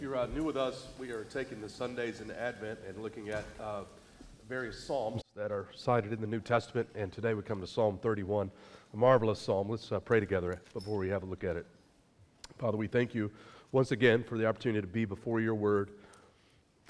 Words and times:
If 0.00 0.04
you're 0.04 0.16
uh, 0.16 0.28
new 0.28 0.44
with 0.44 0.56
us, 0.56 0.86
we 0.98 1.10
are 1.10 1.24
taking 1.24 1.60
the 1.60 1.68
Sundays 1.68 2.22
in 2.22 2.30
Advent 2.30 2.78
and 2.88 3.02
looking 3.02 3.28
at 3.28 3.44
uh, 3.60 3.82
various 4.48 4.82
Psalms 4.82 5.20
that 5.36 5.52
are 5.52 5.66
cited 5.76 6.10
in 6.10 6.22
the 6.22 6.26
New 6.26 6.40
Testament. 6.40 6.88
And 6.94 7.12
today 7.12 7.34
we 7.34 7.42
come 7.42 7.60
to 7.60 7.66
Psalm 7.66 7.98
31, 8.00 8.50
a 8.94 8.96
marvelous 8.96 9.38
Psalm. 9.38 9.68
Let's 9.68 9.92
uh, 9.92 10.00
pray 10.00 10.18
together 10.18 10.58
before 10.72 10.96
we 10.96 11.10
have 11.10 11.22
a 11.22 11.26
look 11.26 11.44
at 11.44 11.56
it. 11.56 11.66
Father, 12.56 12.78
we 12.78 12.86
thank 12.86 13.14
you 13.14 13.30
once 13.72 13.92
again 13.92 14.24
for 14.24 14.38
the 14.38 14.46
opportunity 14.46 14.80
to 14.80 14.86
be 14.86 15.04
before 15.04 15.42
your 15.42 15.54
word. 15.54 15.90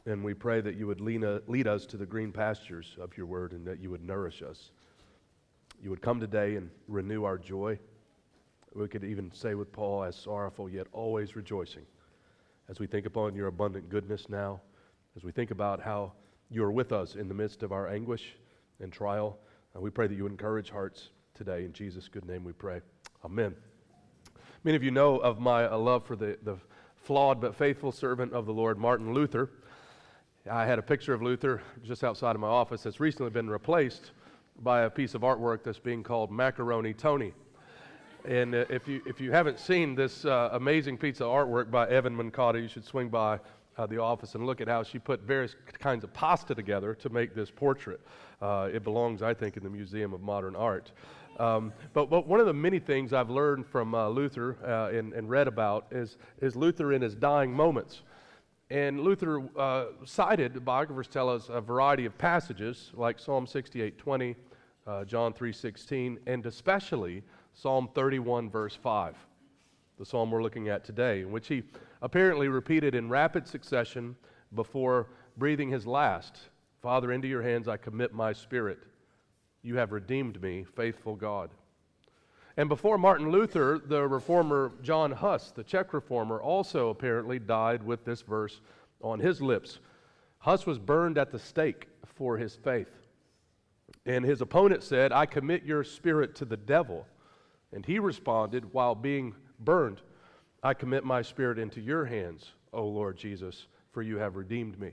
And 0.06 0.22
we 0.22 0.32
pray 0.32 0.61
that 0.61 0.77
you 0.77 0.86
would 0.86 1.00
uh, 1.00 1.40
lead 1.48 1.66
us 1.66 1.86
to 1.86 1.96
the 1.96 2.06
green 2.06 2.30
pastures 2.30 2.95
of 3.00 3.16
your 3.16 3.27
word 3.27 3.50
and 3.50 3.66
that 3.66 3.80
you 3.80 3.90
would 3.90 4.04
nourish 4.04 4.40
us. 4.40 4.70
You 5.82 5.90
would 5.90 6.00
come 6.00 6.20
today 6.20 6.54
and 6.54 6.70
renew 6.86 7.24
our 7.24 7.38
joy. 7.38 7.77
We 8.72 8.86
could 8.86 9.02
even 9.02 9.32
say 9.32 9.56
with 9.56 9.72
Paul, 9.72 10.04
as 10.04 10.14
sorrowful 10.14 10.70
yet 10.70 10.86
always 10.92 11.34
rejoicing 11.34 11.86
as 12.71 12.79
we 12.79 12.87
think 12.87 13.05
upon 13.05 13.34
your 13.34 13.48
abundant 13.48 13.89
goodness 13.89 14.29
now, 14.29 14.61
as 15.17 15.25
we 15.25 15.32
think 15.32 15.50
about 15.50 15.81
how 15.81 16.13
you 16.50 16.63
are 16.63 16.71
with 16.71 16.93
us 16.93 17.17
in 17.17 17.27
the 17.27 17.35
midst 17.35 17.64
of 17.64 17.72
our 17.72 17.89
anguish 17.89 18.36
and 18.79 18.93
trial. 18.93 19.39
Uh, 19.77 19.81
we 19.81 19.90
pray 19.90 20.07
that 20.07 20.14
you 20.14 20.27
encourage 20.27 20.71
hearts 20.71 21.11
today. 21.35 21.64
In 21.64 21.72
Jesus' 21.72 22.07
good 22.07 22.25
name 22.25 22.44
we 22.44 22.53
pray. 22.53 22.80
Amen. 23.25 23.57
Many 24.63 24.77
of 24.77 24.85
you 24.85 24.93
know 24.93 25.17
of 25.17 25.41
my 25.41 25.67
uh, 25.67 25.77
love 25.77 26.07
for 26.07 26.14
the, 26.14 26.39
the 26.44 26.57
flawed 26.94 27.41
but 27.41 27.57
faithful 27.57 27.91
servant 27.91 28.32
of 28.32 28.46
the 28.46 28.53
Lord, 28.53 28.79
Martin 28.79 29.13
Luther. 29.13 29.50
I 30.49 30.64
had 30.64 30.79
a 30.79 30.82
picture 30.82 31.13
of 31.13 31.22
Luther 31.22 31.63
just 31.82 32.05
outside 32.05 32.36
of 32.36 32.41
my 32.41 32.48
office 32.48 32.84
that's 32.84 33.00
recently 33.00 33.30
been 33.30 33.50
replaced 33.50 34.12
by 34.61 34.83
a 34.83 34.91
piece 34.91 35.14
of 35.14 35.22
artwork 35.22 35.64
that's 35.64 35.78
being 35.80 36.05
called 36.05 36.30
Macaroni 36.30 36.94
Tony. 36.94 37.33
And 38.24 38.55
uh, 38.55 38.64
if, 38.69 38.86
you, 38.86 39.00
if 39.06 39.20
you 39.20 39.33
haven't 39.33 39.58
seen 39.58 39.94
this 39.94 40.24
uh, 40.24 40.50
amazing 40.52 40.98
piece 40.98 41.20
of 41.20 41.28
artwork 41.28 41.70
by 41.70 41.88
Evan 41.88 42.16
Mancata, 42.16 42.60
you 42.60 42.69
should 42.69 42.84
swing 42.84 43.08
by 43.08 43.38
uh, 43.78 43.86
the 43.86 43.98
office 43.98 44.34
and 44.34 44.44
look 44.44 44.60
at 44.60 44.69
how 44.69 44.83
she 44.83 44.98
put 44.98 45.22
various 45.22 45.56
kinds 45.78 46.05
of 46.05 46.12
pasta 46.12 46.54
together 46.54 46.94
to 46.94 47.08
make 47.08 47.34
this 47.34 47.50
portrait. 47.50 48.00
Uh, 48.42 48.68
it 48.72 48.84
belongs, 48.84 49.22
I 49.22 49.32
think, 49.32 49.56
in 49.56 49.62
the 49.62 49.70
Museum 49.70 50.12
of 50.12 50.20
Modern 50.20 50.54
Art. 50.54 50.92
Um, 51.38 51.72
but, 51.94 52.10
but, 52.10 52.27
one 52.27 52.40
of 52.40 52.46
the 52.46 52.52
many 52.52 52.78
things 52.78 53.14
I've 53.14 53.30
learned 53.30 53.66
from 53.66 53.94
uh, 53.94 54.08
Luther 54.08 54.58
uh, 54.62 54.94
and, 54.94 55.14
and, 55.14 55.30
read 55.30 55.48
about 55.48 55.86
is, 55.90 56.18
is 56.42 56.55
Luther 56.55 56.92
in 56.92 57.00
his 57.00 57.14
dying 57.14 57.50
moments. 57.50 58.02
And 58.68 59.00
Luther 59.00 59.42
cited, 60.05 60.62
biographers 60.64 61.08
tell 61.08 61.30
us, 61.30 61.48
a 61.48 61.60
variety 61.60 62.05
of 62.05 62.16
passages 62.18 62.92
like 62.94 63.18
Psalm 63.18 63.46
68 63.46 63.98
20, 63.98 64.36
John 65.06 65.32
3 65.32 65.52
16, 65.52 66.18
and 66.27 66.46
especially 66.46 67.24
Psalm 67.61 67.89
31, 67.94 68.48
verse 68.48 68.75
5, 68.75 69.16
the 69.98 70.06
psalm 70.06 70.30
we're 70.30 70.42
looking 70.42 70.69
at 70.69 70.84
today, 70.84 71.20
in 71.20 71.30
which 71.30 71.48
he 71.48 71.62
apparently 72.00 72.48
repeated 72.48 72.94
in 72.94 73.08
rapid 73.08 73.47
succession 73.47 74.17
before 74.55 75.08
breathing 75.36 75.69
his 75.69 75.86
last 75.86 76.48
Father, 76.80 77.12
into 77.12 77.28
your 77.28 77.42
hands 77.42 77.69
I 77.69 77.77
commit 77.77 78.14
my 78.14 78.33
spirit. 78.33 78.78
You 79.62 79.77
have 79.77 79.92
redeemed 79.92 80.41
me, 80.41 80.64
faithful 80.64 81.14
God. 81.14 81.50
And 82.56 82.70
before 82.70 82.97
Martin 82.97 83.30
Luther, 83.30 83.78
the 83.78 84.08
reformer 84.08 84.72
John 84.83 85.12
Huss, 85.12 85.50
the 85.50 85.62
Czech 85.62 85.92
reformer, 85.92 86.41
also 86.41 86.89
apparently 86.89 87.39
died 87.39 87.83
with 87.83 88.05
this 88.05 88.22
verse 88.22 88.62
on 89.02 89.20
his 89.20 89.42
lips. 89.42 89.80
Huss 90.39 90.64
was 90.64 90.78
burned 90.78 91.19
at 91.19 91.30
the 91.30 91.39
stake 91.39 91.89
for 92.06 92.39
his 92.39 92.56
faith. 92.56 92.91
And 94.06 94.24
his 94.24 94.41
opponent 94.41 94.83
said, 94.83 95.12
I 95.12 95.27
commit 95.27 95.64
your 95.64 95.84
spirit 95.84 96.34
to 96.36 96.47
the 96.47 96.56
devil. 96.56 97.06
And 97.72 97.86
he 97.86 97.98
responded, 97.98 98.72
while 98.72 98.94
being 98.94 99.34
burned, 99.60 100.00
I 100.62 100.74
commit 100.74 101.04
my 101.04 101.22
spirit 101.22 101.58
into 101.58 101.80
your 101.80 102.04
hands, 102.04 102.52
O 102.72 102.84
Lord 102.86 103.16
Jesus, 103.16 103.66
for 103.92 104.02
you 104.02 104.18
have 104.18 104.36
redeemed 104.36 104.78
me. 104.78 104.92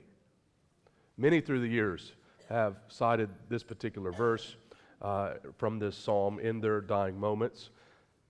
Many 1.16 1.40
through 1.40 1.60
the 1.60 1.68
years 1.68 2.12
have 2.48 2.76
cited 2.88 3.28
this 3.48 3.62
particular 3.62 4.12
verse 4.12 4.56
uh, 5.02 5.34
from 5.56 5.78
this 5.78 5.96
psalm 5.96 6.38
in 6.38 6.60
their 6.60 6.80
dying 6.80 7.18
moments. 7.18 7.70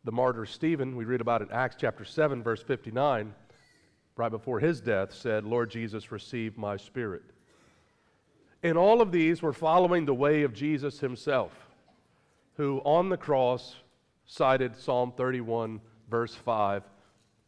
The 0.04 0.12
martyr 0.12 0.46
Stephen, 0.46 0.96
we 0.96 1.04
read 1.04 1.20
about 1.20 1.42
in 1.42 1.50
Acts 1.52 1.76
chapter 1.78 2.04
7, 2.04 2.42
verse 2.42 2.62
59, 2.62 3.34
right 4.16 4.30
before 4.30 4.58
his 4.58 4.80
death, 4.80 5.12
said, 5.12 5.44
Lord 5.44 5.70
Jesus, 5.70 6.10
receive 6.10 6.56
my 6.56 6.76
spirit. 6.76 7.22
And 8.62 8.76
all 8.76 9.00
of 9.00 9.12
these 9.12 9.42
were 9.42 9.52
following 9.52 10.04
the 10.04 10.14
way 10.14 10.42
of 10.42 10.52
Jesus 10.52 10.98
himself, 10.98 11.52
who 12.56 12.78
on 12.84 13.08
the 13.08 13.16
cross 13.16 13.76
cited 14.28 14.76
Psalm 14.76 15.12
31, 15.16 15.80
verse 16.10 16.34
5, 16.34 16.84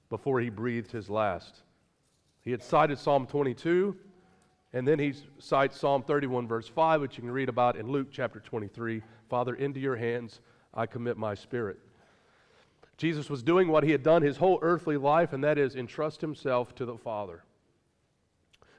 before 0.09 0.41
he 0.41 0.49
breathed 0.49 0.91
his 0.91 1.09
last. 1.09 1.63
He 2.41 2.51
had 2.51 2.63
cited 2.63 2.99
Psalm 2.99 3.27
22, 3.27 3.95
and 4.73 4.89
then 4.89 4.99
he 4.99 5.13
cites 5.39 5.79
Psalm 5.79 6.03
31, 6.03 6.49
verse 6.49 6.67
5, 6.67 7.03
which 7.03 7.19
you 7.19 7.23
can 7.23 7.31
read 7.31 7.51
about 7.51 7.77
in 7.77 7.93
Luke 7.93 8.09
chapter 8.11 8.41
23. 8.41 9.03
Father, 9.29 9.55
into 9.55 9.79
your 9.79 9.95
hands 9.95 10.41
I 10.73 10.87
commit 10.87 11.19
my 11.19 11.35
spirit. 11.35 11.79
Jesus 12.97 13.29
was 13.29 13.43
doing 13.43 13.69
what 13.69 13.85
he 13.85 13.93
had 13.93 14.03
done 14.03 14.23
his 14.23 14.39
whole 14.39 14.59
earthly 14.63 14.97
life, 14.97 15.35
and 15.35 15.45
that 15.45 15.59
is 15.59 15.77
entrust 15.77 16.23
himself 16.23 16.75
to 16.77 16.87
the 16.87 16.97
Father. 16.97 17.45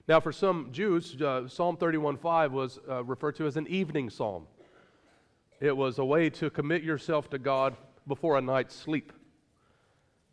Now, 0.08 0.20
for 0.20 0.32
some 0.32 0.70
Jews, 0.72 1.22
uh, 1.22 1.48
Psalm 1.48 1.78
31:5 1.78 2.52
was 2.52 2.80
uh, 2.90 3.04
referred 3.04 3.36
to 3.36 3.46
as 3.46 3.58
an 3.58 3.68
evening 3.68 4.10
psalm. 4.10 4.48
It 5.60 5.78
was 5.78 6.00
a 6.00 6.06
way 6.06 6.32
to 6.32 6.50
commit 6.50 6.82
yourself 6.82 7.30
to 7.30 7.38
God 7.38 7.78
before 8.08 8.38
a 8.38 8.42
night's 8.42 8.76
sleep. 8.76 9.14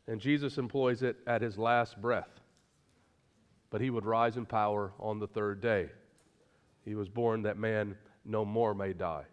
And 0.06 0.20
Jesus 0.20 0.58
employs 0.58 1.02
it 1.02 1.16
at 1.26 1.42
his 1.42 1.58
last 1.58 2.00
breath. 2.00 2.40
But 3.70 3.80
he 3.80 3.90
would 3.90 4.06
rise 4.06 4.36
in 4.36 4.46
power 4.46 4.92
on 4.98 5.18
the 5.18 5.26
third 5.26 5.60
day. 5.60 5.90
He 6.84 6.94
was 6.94 7.08
born 7.08 7.42
that 7.42 7.58
man 7.58 7.96
no 8.24 8.44
more 8.44 8.74
may 8.74 8.92
die. 8.94 9.24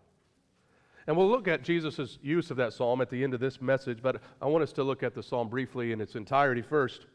And 1.07 1.16
we'll 1.16 1.29
look 1.29 1.47
at 1.47 1.62
Jesus' 1.62 2.18
use 2.22 2.51
of 2.51 2.57
that 2.57 2.74
psalm 2.74 3.00
at 3.00 3.09
the 3.09 3.24
end 3.24 3.34
of 3.34 3.40
this 3.40 3.62
message, 3.62 4.00
but 4.01 4.22
I 4.41 4.47
want 4.47 4.63
us 4.63 4.74
to 4.74 4.84
look 4.84 5.03
at 5.03 5.13
the 5.13 5.22
psalm 5.22 5.50
briefly 5.50 5.91
in 5.91 6.01
its 6.01 6.16
entirety 6.16 6.63
first. 6.63 7.06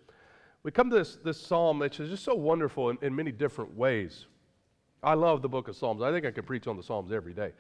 We 0.63 0.71
come 0.71 0.91
to 0.91 0.97
this, 0.97 1.19
this 1.25 1.41
psalm, 1.41 1.81
which 1.81 1.99
is 1.99 2.11
just 2.11 2.25
so 2.25 2.35
wonderful 2.35 2.91
in, 2.91 2.99
in 3.03 3.15
many 3.15 3.33
different 3.33 3.77
ways. 3.77 4.27
I 5.03 5.15
love 5.15 5.43
the 5.43 5.49
book 5.49 5.69
of 5.69 5.77
Psalms. 5.77 6.03
I 6.03 6.13
think 6.13 6.27
I 6.27 6.31
could 6.31 6.47
preach 6.47 6.67
on 6.67 6.77
the 6.77 6.83
Psalms 6.83 7.11
every 7.11 7.33
day. 7.33 7.53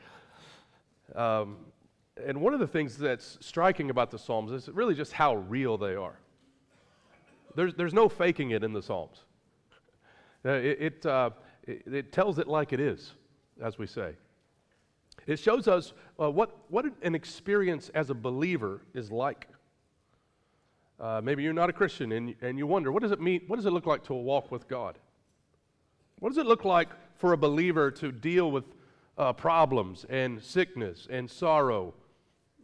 Um, 1.14 1.56
and 2.26 2.40
one 2.40 2.54
of 2.54 2.60
the 2.60 2.66
things 2.66 2.96
that's 2.96 3.38
striking 3.40 3.90
about 3.90 4.10
the 4.10 4.18
Psalms 4.18 4.52
is 4.52 4.68
really 4.68 4.94
just 4.94 5.12
how 5.12 5.36
real 5.36 5.76
they 5.76 5.94
are. 5.94 6.18
There's, 7.54 7.74
there's 7.74 7.94
no 7.94 8.08
faking 8.08 8.50
it 8.50 8.62
in 8.62 8.72
the 8.72 8.82
Psalms. 8.82 9.24
Uh, 10.44 10.50
it, 10.50 10.80
it, 10.80 11.06
uh, 11.06 11.30
it, 11.66 11.82
it, 11.86 12.12
tells 12.12 12.38
it 12.38 12.48
like 12.48 12.72
it 12.72 12.80
is, 12.80 13.12
as 13.62 13.78
we 13.78 13.86
say. 13.86 14.14
It 15.26 15.38
shows 15.38 15.68
us 15.68 15.92
uh, 16.18 16.30
what, 16.30 16.56
what 16.68 16.86
an 17.02 17.14
experience 17.14 17.90
as 17.94 18.10
a 18.10 18.14
believer 18.14 18.82
is 18.94 19.10
like. 19.10 19.48
Uh, 20.98 21.20
maybe 21.22 21.42
you're 21.42 21.52
not 21.52 21.70
a 21.70 21.72
Christian 21.72 22.12
and, 22.12 22.34
and 22.40 22.58
you 22.58 22.66
wonder, 22.66 22.92
what 22.92 23.02
does 23.02 23.12
it 23.12 23.20
mean? 23.20 23.42
What 23.46 23.56
does 23.56 23.66
it 23.66 23.72
look 23.72 23.86
like 23.86 24.04
to 24.04 24.14
walk 24.14 24.50
with 24.50 24.68
God? 24.68 24.98
What 26.18 26.30
does 26.30 26.38
it 26.38 26.46
look 26.46 26.64
like 26.64 26.88
for 27.16 27.32
a 27.32 27.36
believer 27.36 27.90
to 27.92 28.12
deal 28.12 28.50
with 28.50 28.64
uh, 29.16 29.32
problems 29.32 30.06
and 30.08 30.42
sickness 30.42 31.06
and 31.10 31.30
sorrow 31.30 31.94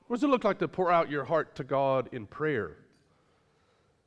what 0.06 0.16
does 0.16 0.24
it 0.24 0.28
look 0.28 0.44
like 0.44 0.58
to 0.60 0.68
pour 0.68 0.90
out 0.90 1.10
your 1.10 1.24
heart 1.24 1.54
to 1.56 1.64
God 1.64 2.08
in 2.12 2.26
prayer? 2.26 2.76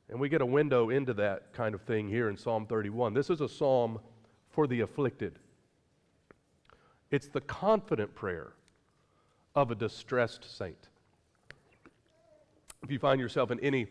And 0.08 0.18
we 0.18 0.28
get 0.28 0.40
a 0.40 0.46
window 0.46 0.90
into 0.90 1.14
that 1.14 1.52
kind 1.52 1.74
of 1.74 1.82
thing 1.82 2.08
here 2.08 2.28
in 2.28 2.36
Psalm 2.36 2.66
31. 2.66 3.14
This 3.14 3.30
is 3.30 3.40
a 3.40 3.48
psalm 3.48 4.00
for 4.50 4.66
the 4.66 4.80
afflicted. 4.80 5.38
It's 7.10 7.28
the 7.28 7.40
confident 7.40 8.14
prayer 8.14 8.52
of 9.54 9.70
a 9.70 9.74
distressed 9.74 10.56
saint. 10.56 10.88
If 12.82 12.90
you 12.90 12.98
find 12.98 13.20
yourself 13.20 13.50
in 13.50 13.60
any, 13.60 13.86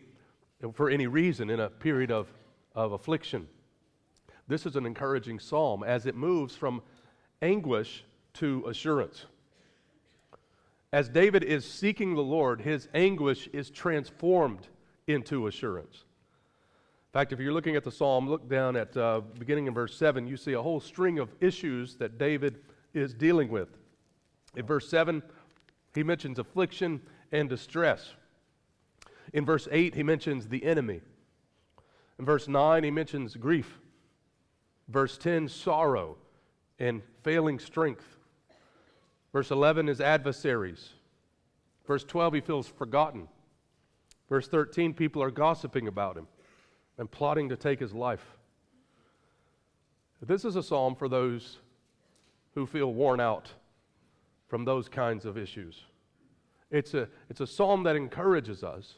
for 0.73 0.89
any 0.89 1.07
reason, 1.07 1.49
in 1.49 1.59
a 1.59 1.69
period 1.69 2.11
of, 2.11 2.31
of 2.75 2.93
affliction, 2.93 3.47
this 4.47 4.65
is 4.65 4.75
an 4.75 4.85
encouraging 4.85 5.39
psalm 5.39 5.83
as 5.83 6.05
it 6.05 6.15
moves 6.15 6.55
from 6.55 6.81
anguish 7.41 8.03
to 8.33 8.65
assurance. 8.67 9.25
As 10.91 11.07
David 11.07 11.43
is 11.43 11.65
seeking 11.65 12.15
the 12.15 12.21
Lord, 12.21 12.61
his 12.61 12.87
anguish 12.93 13.47
is 13.53 13.69
transformed 13.69 14.67
into 15.07 15.47
assurance. 15.47 16.05
In 17.09 17.13
fact, 17.13 17.31
if 17.31 17.39
you're 17.39 17.53
looking 17.53 17.75
at 17.75 17.83
the 17.83 17.91
psalm, 17.91 18.27
look 18.27 18.49
down 18.49 18.75
at 18.75 18.95
uh, 18.97 19.21
beginning 19.37 19.67
in 19.67 19.73
verse 19.73 19.95
7, 19.95 20.27
you 20.27 20.37
see 20.37 20.53
a 20.53 20.61
whole 20.61 20.79
string 20.79 21.19
of 21.19 21.29
issues 21.41 21.95
that 21.95 22.17
David 22.17 22.59
is 22.93 23.13
dealing 23.13 23.49
with. 23.49 23.69
In 24.55 24.65
verse 24.65 24.87
7, 24.89 25.21
he 25.93 26.03
mentions 26.03 26.39
affliction 26.39 27.01
and 27.31 27.49
distress. 27.49 28.13
In 29.33 29.45
verse 29.45 29.67
8, 29.71 29.93
he 29.93 30.03
mentions 30.03 30.47
the 30.47 30.63
enemy. 30.63 31.01
In 32.17 32.25
verse 32.25 32.47
9, 32.47 32.83
he 32.83 32.91
mentions 32.91 33.35
grief. 33.35 33.79
Verse 34.87 35.17
10, 35.17 35.47
sorrow 35.47 36.17
and 36.79 37.01
failing 37.23 37.59
strength. 37.59 38.18
Verse 39.31 39.51
11 39.51 39.89
is 39.89 40.01
adversaries. 40.01 40.89
Verse 41.85 42.03
12, 42.03 42.33
he 42.35 42.41
feels 42.41 42.67
forgotten. 42.67 43.27
Verse 44.27 44.47
13, 44.47 44.93
people 44.93 45.23
are 45.23 45.31
gossiping 45.31 45.87
about 45.87 46.17
him 46.17 46.27
and 46.97 47.09
plotting 47.09 47.49
to 47.49 47.57
take 47.57 47.79
his 47.79 47.93
life. 47.93 48.25
This 50.21 50.45
is 50.45 50.55
a 50.55 50.63
psalm 50.63 50.95
for 50.95 51.07
those 51.07 51.57
who 52.53 52.65
feel 52.65 52.93
worn 52.93 53.19
out 53.19 53.51
from 54.47 54.65
those 54.65 54.89
kinds 54.89 55.25
of 55.25 55.37
issues. 55.37 55.83
It's 56.71 56.93
a, 56.93 57.07
it's 57.29 57.39
a 57.39 57.47
psalm 57.47 57.83
that 57.83 57.95
encourages 57.95 58.63
us 58.63 58.95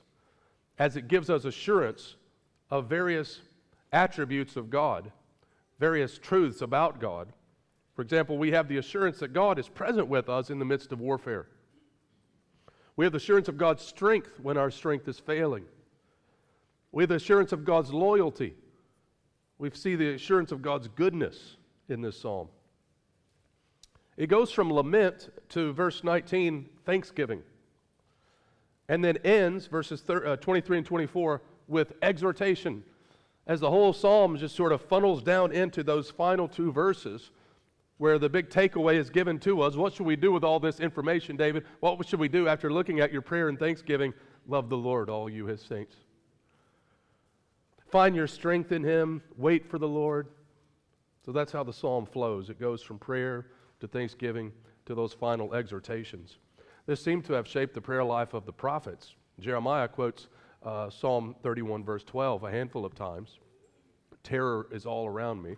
as 0.80 0.96
it 0.96 1.08
gives 1.08 1.30
us 1.30 1.46
assurance 1.46 2.16
of 2.70 2.88
various 2.88 3.42
attributes 3.94 4.56
of 4.56 4.70
God, 4.70 5.12
various 5.80 6.18
truths 6.18 6.62
about 6.62 7.00
God. 7.00 7.28
For 7.94 8.02
example, 8.02 8.38
we 8.38 8.52
have 8.52 8.68
the 8.68 8.78
assurance 8.78 9.20
that 9.20 9.34
God 9.34 9.60
is 9.60 9.68
present 9.68 10.08
with 10.08 10.30
us 10.30 10.50
in 10.50 10.60
the 10.60 10.66
midst 10.66 10.92
of 10.92 11.00
warfare. 11.00 11.48
We 12.96 13.06
have 13.06 13.12
the 13.12 13.18
assurance 13.18 13.48
of 13.48 13.58
God's 13.58 13.84
strength 13.84 14.40
when 14.42 14.58
our 14.58 14.72
strength 14.72 15.08
is 15.08 15.20
failing. 15.20 15.66
We 16.92 17.04
have 17.04 17.10
the 17.10 17.16
assurance 17.16 17.52
of 17.52 17.66
God's 17.66 17.92
loyalty. 17.92 18.56
We 19.58 19.70
see 19.72 19.96
the 19.96 20.14
assurance 20.14 20.52
of 20.52 20.62
God's 20.62 20.88
goodness 20.88 21.58
in 21.90 22.02
this 22.02 22.20
psalm. 22.20 22.48
It 24.18 24.28
goes 24.28 24.52
from 24.52 24.72
lament 24.72 25.30
to 25.50 25.74
verse 25.74 26.04
19, 26.04 26.70
thanksgiving, 26.86 27.44
and 28.90 29.04
then 29.04 29.18
ends, 29.24 29.68
verses 29.68 30.04
uh, 30.10 30.36
23 30.36 30.80
and 30.80 30.86
24, 30.86 31.42
with 31.68 31.94
exhortation, 32.02 32.84
as 33.48 33.62
the 33.62 33.70
whole 33.70 33.94
psalm 33.94 34.38
just 34.38 34.56
sort 34.56 34.74
of 34.74 34.82
funnels 34.82 35.24
down 35.24 35.52
into 35.52 35.82
those 35.82 36.10
final 36.10 36.48
two 36.48 36.72
verses 36.72 37.32
where 38.02 38.18
the 38.18 38.28
big 38.28 38.50
takeaway 38.50 38.96
is 38.96 39.12
given 39.12 39.38
to 39.38 39.62
us. 39.62 39.76
What 39.76 39.94
should 39.94 40.08
we 40.08 40.16
do 40.16 40.32
with 40.32 40.44
all 40.44 40.60
this 40.60 40.80
information, 40.80 41.38
David? 41.38 41.66
What 41.82 42.04
should 42.08 42.20
we 42.20 42.30
do 42.30 42.48
after 42.48 42.74
looking 42.74 43.00
at 43.00 43.12
your 43.14 43.22
prayer 43.22 43.48
and 43.48 43.60
thanksgiving? 43.60 44.12
Love 44.48 44.70
the 44.70 44.76
Lord, 44.76 45.08
all 45.08 45.30
you 45.30 45.46
his 45.46 45.62
saints. 45.62 45.98
Find 47.92 48.16
your 48.16 48.26
strength 48.26 48.72
in 48.72 48.84
him, 48.84 49.22
wait 49.38 49.70
for 49.70 49.78
the 49.78 49.88
Lord. 49.88 50.30
So 51.24 51.32
that's 51.32 51.52
how 51.52 51.64
the 51.64 51.72
psalm 51.72 52.08
flows. 52.08 52.50
It 52.50 52.60
goes 52.60 52.82
from 52.82 52.98
prayer 52.98 53.52
to 53.82 53.88
thanksgiving 53.88 54.52
to 54.88 54.96
those 54.96 55.14
final 55.14 55.54
exhortations. 55.54 56.40
This 56.88 57.04
seemed 57.04 57.26
to 57.26 57.34
have 57.34 57.48
shaped 57.48 57.76
the 57.76 57.82
prayer 57.82 58.04
life 58.04 58.34
of 58.34 58.48
the 58.48 58.52
prophets. 58.52 59.14
Jeremiah 59.40 59.88
quotes 59.88 60.28
uh, 60.64 60.90
Psalm 60.90 61.36
31, 61.44 61.84
verse 61.84 62.04
12, 62.04 62.46
a 62.46 62.50
handful 62.50 62.84
of 62.84 62.96
times. 62.96 63.38
Terror 64.24 64.66
is 64.72 64.88
all 64.88 65.06
around 65.06 65.44
me. 65.44 65.56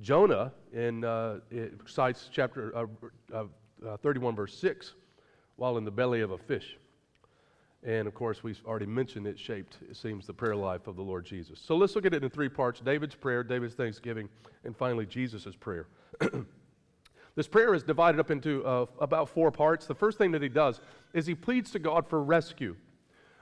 Jonah 0.00 0.52
in, 0.72 1.04
uh, 1.04 1.38
cites 1.86 2.28
chapter 2.30 2.76
uh, 2.76 2.86
uh, 3.32 3.44
uh, 3.86 3.96
31, 3.98 4.36
verse 4.36 4.56
6, 4.58 4.94
while 5.56 5.78
in 5.78 5.84
the 5.84 5.90
belly 5.90 6.20
of 6.20 6.32
a 6.32 6.38
fish. 6.38 6.76
And 7.82 8.08
of 8.08 8.14
course, 8.14 8.42
we've 8.42 8.60
already 8.66 8.86
mentioned 8.86 9.26
it 9.26 9.38
shaped, 9.38 9.78
it 9.88 9.96
seems, 9.96 10.26
the 10.26 10.34
prayer 10.34 10.56
life 10.56 10.86
of 10.86 10.96
the 10.96 11.02
Lord 11.02 11.24
Jesus. 11.24 11.60
So 11.60 11.76
let's 11.76 11.94
look 11.94 12.04
at 12.04 12.12
it 12.12 12.24
in 12.24 12.30
three 12.30 12.48
parts 12.48 12.80
David's 12.80 13.14
prayer, 13.14 13.42
David's 13.42 13.74
thanksgiving, 13.74 14.28
and 14.64 14.76
finally 14.76 15.06
Jesus' 15.06 15.54
prayer. 15.58 15.86
this 17.36 17.46
prayer 17.46 17.74
is 17.74 17.82
divided 17.82 18.18
up 18.20 18.30
into 18.30 18.64
uh, 18.66 18.86
about 19.00 19.28
four 19.28 19.50
parts. 19.50 19.86
The 19.86 19.94
first 19.94 20.18
thing 20.18 20.32
that 20.32 20.42
he 20.42 20.48
does 20.48 20.80
is 21.14 21.26
he 21.26 21.34
pleads 21.34 21.70
to 21.70 21.78
God 21.78 22.08
for 22.08 22.22
rescue. 22.22 22.76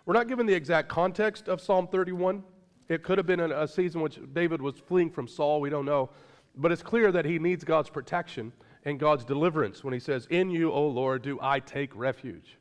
We're 0.06 0.14
not 0.14 0.28
given 0.28 0.46
the 0.46 0.54
exact 0.54 0.88
context 0.88 1.48
of 1.48 1.60
Psalm 1.60 1.88
31. 1.88 2.44
It 2.88 3.02
could 3.02 3.16
have 3.16 3.26
been 3.26 3.40
a 3.40 3.66
season 3.66 4.02
which 4.02 4.18
David 4.34 4.60
was 4.60 4.74
fleeing 4.76 5.10
from 5.10 5.26
Saul. 5.26 5.60
We 5.60 5.70
don't 5.70 5.86
know. 5.86 6.10
But 6.56 6.72
it's 6.72 6.82
clear 6.82 7.10
that 7.12 7.24
he 7.24 7.38
needs 7.38 7.64
God's 7.64 7.90
protection 7.90 8.52
and 8.84 8.98
God's 8.98 9.24
deliverance 9.24 9.82
when 9.82 9.94
he 9.94 10.00
says, 10.00 10.26
In 10.30 10.50
you, 10.50 10.70
O 10.70 10.86
Lord, 10.86 11.22
do 11.22 11.38
I 11.40 11.60
take 11.60 11.94
refuge. 11.94 12.58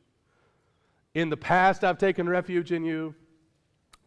In 1.13 1.29
the 1.29 1.37
past, 1.37 1.83
I've 1.83 1.97
taken 1.97 2.27
refuge 2.27 2.71
in 2.71 2.83
you, 2.83 3.13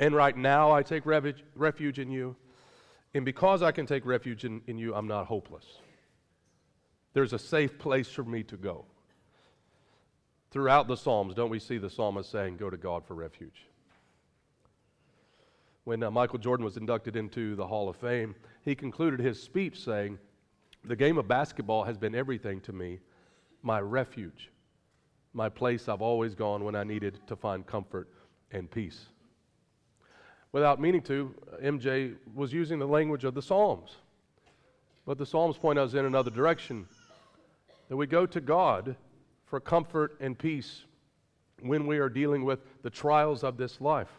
and 0.01 0.15
right 0.15 0.37
now 0.37 0.73
I 0.73 0.83
take 0.83 1.05
refuge, 1.07 1.99
in 1.99 2.11
you. 2.11 2.37
And 3.15 3.25
because 3.25 3.63
I 3.63 3.71
can 3.71 3.87
take 3.87 4.05
refuge 4.05 4.45
in, 4.45 4.61
in 4.67 4.77
you, 4.77 4.95
I'm 4.95 5.07
not 5.07 5.27
hopeless. 5.27 5.65
There's 7.13 7.33
a 7.33 7.39
safe 7.39 7.79
place 7.79 8.09
for 8.09 8.25
me 8.25 8.43
to 8.45 8.57
go. 8.57 8.85
Throughout 10.51 10.89
the 10.89 10.97
Psalms, 10.97 11.35
don't 11.35 11.51
we 11.51 11.59
see 11.59 11.79
the 11.79 11.91
psalmist 11.91 12.31
saying, 12.31 12.57
Go 12.57 12.71
to 12.71 12.77
God 12.77 13.05
for 13.07 13.15
refuge? 13.15 13.67
When 15.87 16.03
uh, 16.03 16.11
Michael 16.11 16.41
Jordan 16.41 16.65
was 16.65 16.77
inducted 16.77 17.15
into 17.15 17.55
the 17.55 17.65
Hall 17.65 17.89
of 17.89 17.95
Fame, 17.95 18.35
he 18.65 18.75
concluded 18.75 19.21
his 19.21 19.41
speech 19.41 19.79
saying, 19.85 20.19
The 20.83 20.97
game 20.97 21.17
of 21.17 21.29
basketball 21.29 21.85
has 21.85 21.97
been 21.97 22.13
everything 22.13 22.61
to 22.63 22.73
me, 22.73 22.99
my 23.63 23.81
refuge, 23.81 24.51
my 25.33 25.49
place 25.49 25.89
I've 25.89 26.03
always 26.03 26.35
gone 26.35 26.65
when 26.65 26.75
I 26.75 26.83
needed 26.83 27.21
to 27.29 27.37
find 27.37 27.65
comfort 27.65 28.09
and 28.51 28.69
peace. 28.69 29.07
Without 30.51 30.81
meaning 30.81 31.03
to, 31.03 31.33
MJ 31.63 32.17
was 32.35 32.53
using 32.53 32.81
the 32.81 32.89
language 32.89 33.23
of 33.23 33.35
the 33.35 33.43
Psalms. 33.43 33.95
But 35.07 35.19
the 35.19 35.27
Psalms 35.27 35.57
point 35.57 35.79
us 35.79 35.95
in 35.95 36.05
another 36.05 36.33
direction 36.33 36.89
that 37.89 37.97
we 37.97 38.09
go 38.09 38.27
to 38.27 38.41
God 38.41 38.97
for 39.45 39.61
comfort 39.61 40.17
and 40.19 40.37
peace 40.37 40.83
when 41.63 41.87
we 41.87 41.99
are 41.99 42.09
dealing 42.09 42.45
with 42.45 42.59
the 42.83 42.91
trials 42.91 43.45
of 43.45 43.57
this 43.57 43.81
life. 43.81 44.11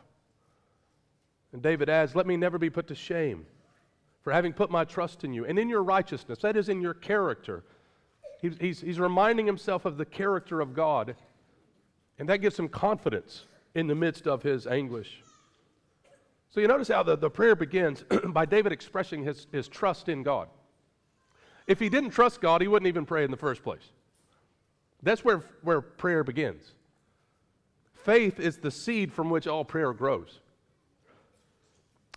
And 1.54 1.62
David 1.62 1.90
adds, 1.90 2.16
Let 2.16 2.28
me 2.28 2.38
never 2.38 2.58
be 2.58 2.70
put 2.70 2.88
to 2.88 2.96
shame 2.96 3.46
for 4.22 4.34
having 4.34 4.52
put 4.54 4.70
my 4.70 4.84
trust 4.84 5.24
in 5.24 5.34
you 5.34 5.46
and 5.46 5.58
in 5.58 5.70
your 5.70 5.84
righteousness, 5.84 6.40
that 6.40 6.58
is, 6.58 6.70
in 6.70 6.82
your 6.82 6.94
character. 6.94 7.64
He's, 8.42 8.58
he's, 8.60 8.82
he's 8.82 9.00
reminding 9.00 9.46
himself 9.46 9.86
of 9.86 9.98
the 9.98 10.06
character 10.06 10.60
of 10.60 10.74
God, 10.74 11.16
and 12.20 12.28
that 12.30 12.40
gives 12.40 12.60
him 12.60 12.68
confidence 12.68 13.46
in 13.74 13.88
the 13.88 13.96
midst 13.96 14.28
of 14.28 14.44
his 14.44 14.68
anguish. 14.68 15.22
So 16.50 16.60
you 16.60 16.68
notice 16.68 16.88
how 16.88 17.04
the, 17.04 17.16
the 17.16 17.30
prayer 17.30 17.56
begins 17.56 18.04
by 18.28 18.46
David 18.46 18.72
expressing 18.72 19.24
his, 19.24 19.48
his 19.52 19.68
trust 19.68 20.10
in 20.10 20.24
God. 20.24 20.50
If 21.66 21.80
he 21.80 21.90
didn't 21.90 22.12
trust 22.12 22.42
God, 22.42 22.62
he 22.62 22.68
wouldn't 22.68 22.88
even 22.88 23.06
pray 23.06 23.24
in 23.24 23.32
the 23.32 23.38
first 23.38 23.64
place. 23.64 23.92
That's 25.04 25.24
where, 25.24 25.44
where 25.62 25.82
prayer 25.82 26.24
begins. 26.24 26.64
Faith 27.94 28.40
is 28.40 28.58
the 28.58 28.72
seed 28.72 29.12
from 29.12 29.30
which 29.30 29.48
all 29.48 29.66
prayer 29.66 29.94
grows. 29.94 30.40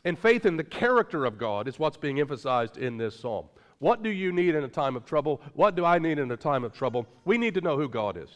And 0.05 0.19
faith 0.19 0.47
in 0.47 0.57
the 0.57 0.65
character 0.65 1.25
of 1.25 1.39
God 1.39 1.69
is 1.69 1.79
what's 1.79 1.97
being 1.97 2.21
emphasized 2.21 2.79
in 2.79 2.97
this 2.97 3.19
psalm. 3.19 3.47
What 3.79 4.03
do 4.03 4.11
you 4.11 4.33
need 4.33 4.55
in 4.55 4.65
a 4.65 4.69
time 4.69 4.97
of 4.97 5.05
trouble? 5.05 5.41
What 5.55 5.75
do 5.75 5.85
I 5.85 5.99
need 5.99 6.19
in 6.19 6.31
a 6.31 6.37
time 6.37 6.65
of 6.65 6.73
trouble? 6.73 7.07
We 7.25 7.39
need 7.39 7.55
to 7.55 7.61
know 7.61 7.77
who 7.77 7.89
God 7.89 8.17
is. 8.17 8.31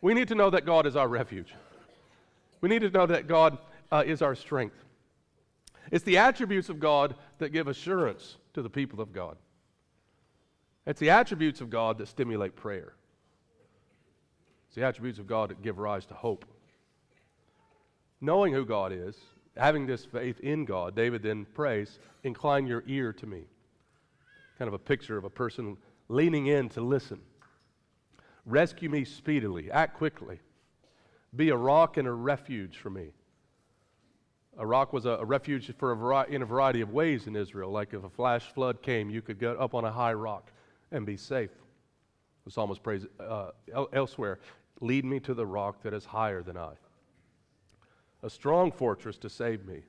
We 0.00 0.14
need 0.14 0.28
to 0.28 0.34
know 0.34 0.50
that 0.50 0.64
God 0.64 0.86
is 0.86 0.96
our 0.96 1.08
refuge. 1.08 1.54
We 2.60 2.68
need 2.68 2.82
to 2.82 2.90
know 2.90 3.06
that 3.06 3.26
God 3.26 3.58
uh, 3.90 4.04
is 4.06 4.22
our 4.22 4.34
strength. 4.34 4.76
It's 5.90 6.04
the 6.04 6.18
attributes 6.18 6.68
of 6.68 6.80
God 6.80 7.14
that 7.38 7.50
give 7.50 7.68
assurance 7.68 8.36
to 8.54 8.62
the 8.62 8.70
people 8.70 9.00
of 9.00 9.12
God. 9.12 9.36
It's 10.86 11.00
the 11.00 11.10
attributes 11.10 11.60
of 11.60 11.70
God 11.70 11.98
that 11.98 12.08
stimulate 12.08 12.56
prayer. 12.56 12.94
It's 14.66 14.76
the 14.76 14.84
attributes 14.84 15.18
of 15.18 15.26
God 15.26 15.50
that 15.50 15.62
give 15.62 15.78
rise 15.78 16.06
to 16.06 16.14
hope. 16.14 16.44
Knowing 18.20 18.52
who 18.52 18.64
God 18.64 18.92
is 18.92 19.16
having 19.58 19.86
this 19.86 20.04
faith 20.04 20.40
in 20.40 20.64
God, 20.64 20.94
David 20.94 21.22
then 21.22 21.46
prays, 21.54 21.98
Incline 22.24 22.66
your 22.66 22.82
ear 22.86 23.12
to 23.12 23.26
me. 23.26 23.44
Kind 24.58 24.68
of 24.68 24.74
a 24.74 24.78
picture 24.78 25.16
of 25.16 25.24
a 25.24 25.30
person 25.30 25.76
leaning 26.08 26.46
in 26.46 26.68
to 26.70 26.80
listen. 26.80 27.20
Rescue 28.46 28.88
me 28.88 29.04
speedily, 29.04 29.70
act 29.70 29.96
quickly. 29.96 30.40
Be 31.36 31.50
a 31.50 31.56
rock 31.56 31.96
and 31.96 32.08
a 32.08 32.12
refuge 32.12 32.78
for 32.78 32.90
me. 32.90 33.12
A 34.58 34.66
rock 34.66 34.92
was 34.92 35.04
a, 35.04 35.10
a 35.10 35.24
refuge 35.24 35.72
for 35.78 35.92
a 35.92 35.96
vari- 35.96 36.34
in 36.34 36.42
a 36.42 36.46
variety 36.46 36.80
of 36.80 36.90
ways 36.90 37.26
in 37.26 37.36
Israel. 37.36 37.70
Like 37.70 37.94
if 37.94 38.02
a 38.02 38.08
flash 38.08 38.44
flood 38.52 38.82
came, 38.82 39.10
you 39.10 39.22
could 39.22 39.38
get 39.38 39.58
up 39.58 39.74
on 39.74 39.84
a 39.84 39.92
high 39.92 40.14
rock 40.14 40.50
and 40.90 41.06
be 41.06 41.16
safe. 41.16 41.50
The 42.44 42.50
psalmist 42.50 42.82
prays 42.82 43.06
uh, 43.20 43.50
elsewhere 43.92 44.38
Lead 44.80 45.04
me 45.04 45.18
to 45.20 45.34
the 45.34 45.46
rock 45.46 45.82
that 45.82 45.92
is 45.92 46.04
higher 46.04 46.42
than 46.42 46.56
I 46.56 46.72
a 48.22 48.30
strong 48.30 48.72
fortress 48.72 49.16
to 49.18 49.28
save 49.28 49.66
me. 49.66 49.82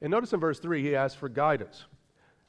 And 0.00 0.10
notice 0.10 0.32
in 0.32 0.40
verse 0.40 0.58
3, 0.58 0.82
he 0.82 0.96
asks 0.96 1.18
for 1.18 1.28
guidance. 1.28 1.84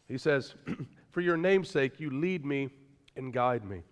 He 0.08 0.18
says, 0.18 0.56
For 1.12 1.22
your 1.22 1.38
name's 1.38 1.70
sake, 1.70 2.00
you 2.00 2.10
lead 2.10 2.44
me 2.44 2.70
and 3.16 3.32
guide 3.32 3.64
me. 3.64 3.84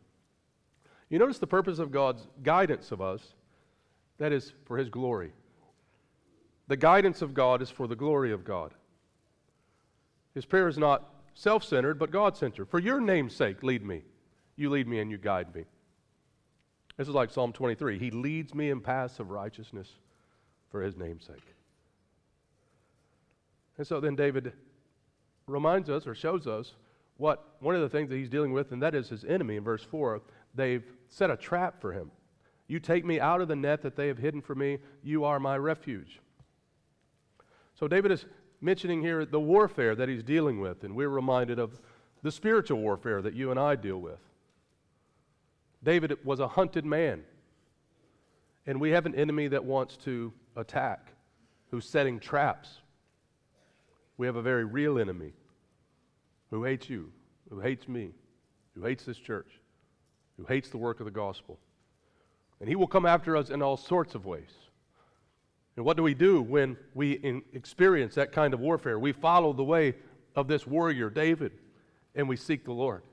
You 1.09 1.19
notice 1.19 1.37
the 1.37 1.47
purpose 1.47 1.77
of 1.77 1.91
God's 1.91 2.27
guidance 2.41 2.91
of 2.91 3.01
us, 3.01 3.35
that 4.17 4.31
is 4.31 4.53
for 4.65 4.77
his 4.77 4.89
glory. 4.89 5.31
The 6.67 6.77
guidance 6.77 7.21
of 7.21 7.33
God 7.33 7.61
is 7.61 7.69
for 7.69 7.87
the 7.87 7.95
glory 7.95 8.31
of 8.31 8.43
God. 8.43 8.73
His 10.33 10.45
prayer 10.45 10.67
is 10.67 10.77
not 10.77 11.13
self 11.35 11.63
centered, 11.63 11.99
but 11.99 12.11
God 12.11 12.37
centered. 12.37 12.69
For 12.69 12.79
your 12.79 12.99
name's 12.99 13.35
sake, 13.35 13.61
lead 13.61 13.85
me. 13.85 14.01
You 14.55 14.69
lead 14.69 14.87
me 14.87 14.99
and 14.99 15.11
you 15.11 15.17
guide 15.17 15.53
me. 15.53 15.65
This 16.97 17.07
is 17.07 17.13
like 17.13 17.29
Psalm 17.29 17.51
23. 17.51 17.99
He 17.99 18.09
leads 18.09 18.55
me 18.55 18.69
in 18.69 18.79
paths 18.79 19.19
of 19.19 19.29
righteousness 19.29 19.89
for 20.71 20.81
his 20.81 20.95
name's 20.97 21.25
sake. 21.25 21.55
And 23.77 23.85
so 23.85 23.99
then 23.99 24.15
David 24.15 24.53
reminds 25.47 25.89
us 25.89 26.07
or 26.07 26.15
shows 26.15 26.47
us 26.47 26.73
what 27.17 27.55
one 27.59 27.75
of 27.75 27.81
the 27.81 27.89
things 27.89 28.09
that 28.09 28.15
he's 28.15 28.29
dealing 28.29 28.53
with, 28.53 28.71
and 28.71 28.81
that 28.81 28.95
is 28.95 29.09
his 29.09 29.23
enemy 29.25 29.57
in 29.57 29.63
verse 29.63 29.83
4. 29.83 30.21
They've 30.55 30.83
set 31.09 31.29
a 31.29 31.37
trap 31.37 31.79
for 31.79 31.91
him. 31.91 32.11
You 32.67 32.79
take 32.79 33.05
me 33.05 33.19
out 33.19 33.41
of 33.41 33.47
the 33.47 33.55
net 33.55 33.81
that 33.81 33.95
they 33.95 34.07
have 34.07 34.17
hidden 34.17 34.41
for 34.41 34.55
me. 34.55 34.79
You 35.03 35.25
are 35.25 35.39
my 35.39 35.57
refuge. 35.57 36.19
So 37.75 37.87
David 37.87 38.11
is 38.11 38.25
mentioning 38.61 39.01
here 39.01 39.25
the 39.25 39.39
warfare 39.39 39.95
that 39.95 40.07
he's 40.07 40.23
dealing 40.23 40.61
with, 40.61 40.83
and 40.83 40.95
we're 40.95 41.09
reminded 41.09 41.59
of 41.59 41.79
the 42.23 42.31
spiritual 42.31 42.79
warfare 42.79 43.21
that 43.21 43.33
you 43.33 43.51
and 43.51 43.59
I 43.59 43.75
deal 43.75 43.97
with. 43.97 44.19
David 45.83 46.17
was 46.23 46.39
a 46.39 46.47
hunted 46.47 46.85
man, 46.85 47.23
and 48.67 48.79
we 48.79 48.91
have 48.91 49.05
an 49.05 49.15
enemy 49.15 49.47
that 49.47 49.65
wants 49.65 49.97
to 49.97 50.31
attack, 50.55 51.11
who's 51.69 51.87
setting 51.87 52.19
traps. 52.19 52.79
We 54.17 54.27
have 54.27 54.35
a 54.35 54.41
very 54.41 54.65
real 54.65 54.99
enemy 54.99 55.33
who 56.49 56.63
hates 56.63 56.89
you, 56.89 57.11
who 57.49 57.59
hates 57.59 57.87
me, 57.87 58.11
who 58.75 58.83
hates 58.83 59.05
this 59.05 59.17
church, 59.17 59.59
who 60.37 60.45
hates 60.45 60.69
the 60.69 60.77
work 60.77 60.99
of 60.99 61.05
the 61.05 61.11
gospel. 61.11 61.59
And 62.59 62.69
he 62.69 62.75
will 62.75 62.87
come 62.87 63.05
after 63.05 63.35
us 63.35 63.49
in 63.49 63.61
all 63.61 63.77
sorts 63.77 64.13
of 64.13 64.25
ways. 64.25 64.51
And 65.75 65.85
what 65.85 65.97
do 65.97 66.03
we 66.03 66.13
do 66.13 66.41
when 66.41 66.77
we 66.93 67.43
experience 67.53 68.15
that 68.15 68.31
kind 68.31 68.53
of 68.53 68.59
warfare? 68.59 68.99
We 68.99 69.13
follow 69.13 69.53
the 69.53 69.63
way 69.63 69.95
of 70.35 70.47
this 70.47 70.67
warrior, 70.67 71.09
David, 71.09 71.53
and 72.13 72.27
we 72.27 72.35
seek 72.35 72.65
the 72.65 72.73
Lord. 72.73 73.03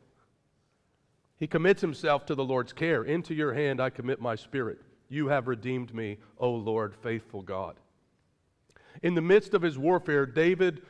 He 1.38 1.46
commits 1.46 1.80
himself 1.80 2.26
to 2.26 2.34
the 2.34 2.44
Lord's 2.44 2.72
care. 2.72 3.04
Into 3.04 3.32
your 3.32 3.54
hand 3.54 3.80
I 3.80 3.90
commit 3.90 4.20
my 4.20 4.34
spirit. 4.34 4.80
You 5.08 5.28
have 5.28 5.48
redeemed 5.48 5.94
me, 5.94 6.18
O 6.38 6.50
Lord, 6.50 6.94
faithful 6.94 7.42
God. 7.42 7.76
In 9.02 9.14
the 9.14 9.22
midst 9.22 9.54
of 9.54 9.62
his 9.62 9.78
warfare, 9.78 10.26
David 10.26 10.82